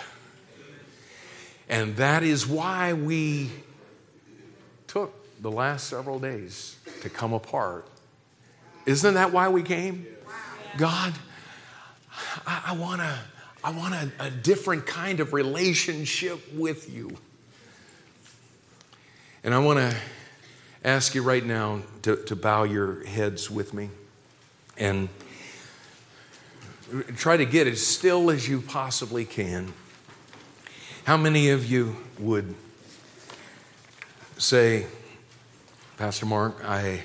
[1.68, 3.50] And that is why we
[4.86, 7.88] took the last several days to come apart.
[8.86, 10.06] Isn't that why we came?
[10.76, 11.14] God,
[12.46, 13.18] I, I want to.
[13.64, 17.16] I want a, a different kind of relationship with you.
[19.42, 19.96] And I want to
[20.84, 23.88] ask you right now to, to bow your heads with me
[24.76, 25.08] and
[27.16, 29.72] try to get as still as you possibly can.
[31.04, 32.54] How many of you would
[34.38, 34.86] say,
[35.98, 37.04] Pastor Mark, I,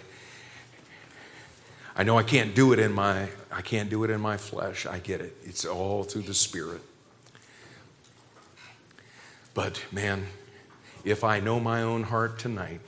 [1.98, 4.86] I know I can't do it in my I can't do it in my flesh.
[4.86, 5.36] I get it.
[5.44, 6.82] It's all through the Spirit.
[9.54, 10.28] But man,
[11.04, 12.80] if I know my own heart tonight,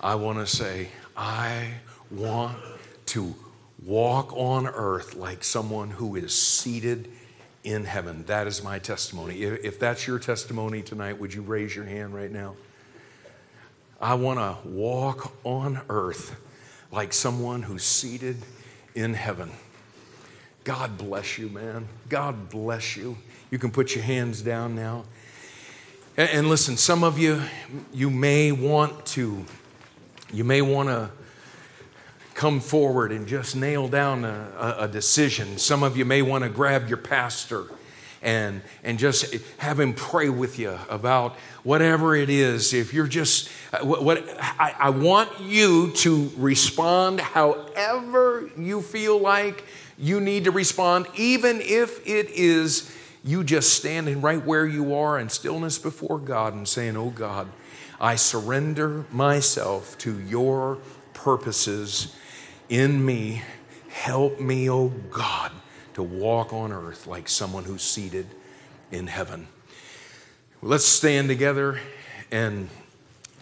[0.00, 1.72] I want to say, I
[2.12, 2.56] want
[3.06, 3.34] to
[3.84, 7.10] walk on earth like someone who is seated
[7.64, 8.24] in heaven.
[8.26, 9.42] That is my testimony.
[9.42, 12.54] If that's your testimony tonight, would you raise your hand right now?
[14.00, 16.36] I want to walk on earth
[16.92, 18.36] like someone who's seated
[18.94, 19.50] in heaven.
[20.62, 21.88] God bless you, man.
[22.08, 23.16] God bless you.
[23.50, 25.04] You can put your hands down now.
[26.16, 27.42] And, listen, some of you,
[27.92, 29.44] you may want to,
[30.32, 31.10] you may want to
[32.34, 35.56] come forward and just nail down a, a, decision.
[35.56, 37.64] Some of you may want to grab your pastor
[38.22, 42.74] and, and just have him pray with you about whatever it is.
[42.74, 49.18] If you're just, uh, what, what I, I want you to respond however you feel
[49.18, 49.64] like
[49.96, 52.92] you need to respond, even if it is
[53.22, 57.48] you just standing right where you are in stillness before God and saying, Oh God,
[58.00, 60.78] I surrender myself to your
[61.14, 62.14] purposes
[62.68, 63.42] in me.
[63.88, 65.52] Help me, oh God
[65.94, 68.26] to walk on earth like someone who's seated
[68.90, 69.46] in heaven.
[70.60, 71.80] Let's stand together
[72.30, 72.68] and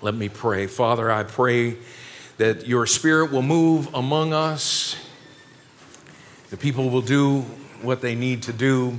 [0.00, 0.66] let me pray.
[0.66, 1.76] Father, I pray
[2.36, 4.96] that your spirit will move among us.
[6.50, 7.40] The people will do
[7.80, 8.98] what they need to do.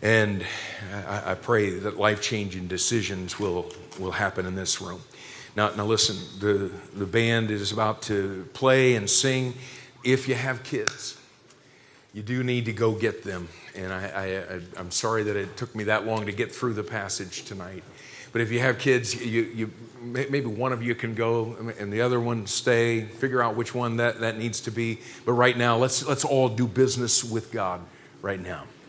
[0.00, 0.44] And
[1.06, 5.02] I, I pray that life changing decisions will, will happen in this room.
[5.56, 9.54] Now, now listen, the, the band is about to play and sing
[10.06, 11.18] if you have kids,
[12.14, 13.48] you do need to go get them.
[13.74, 16.84] And I, I, am sorry that it took me that long to get through the
[16.84, 17.82] passage tonight.
[18.32, 22.02] But if you have kids, you, you, maybe one of you can go and the
[22.02, 23.02] other one stay.
[23.02, 25.00] Figure out which one that, that needs to be.
[25.24, 27.80] But right now, let's, let's all do business with God
[28.22, 28.64] right now.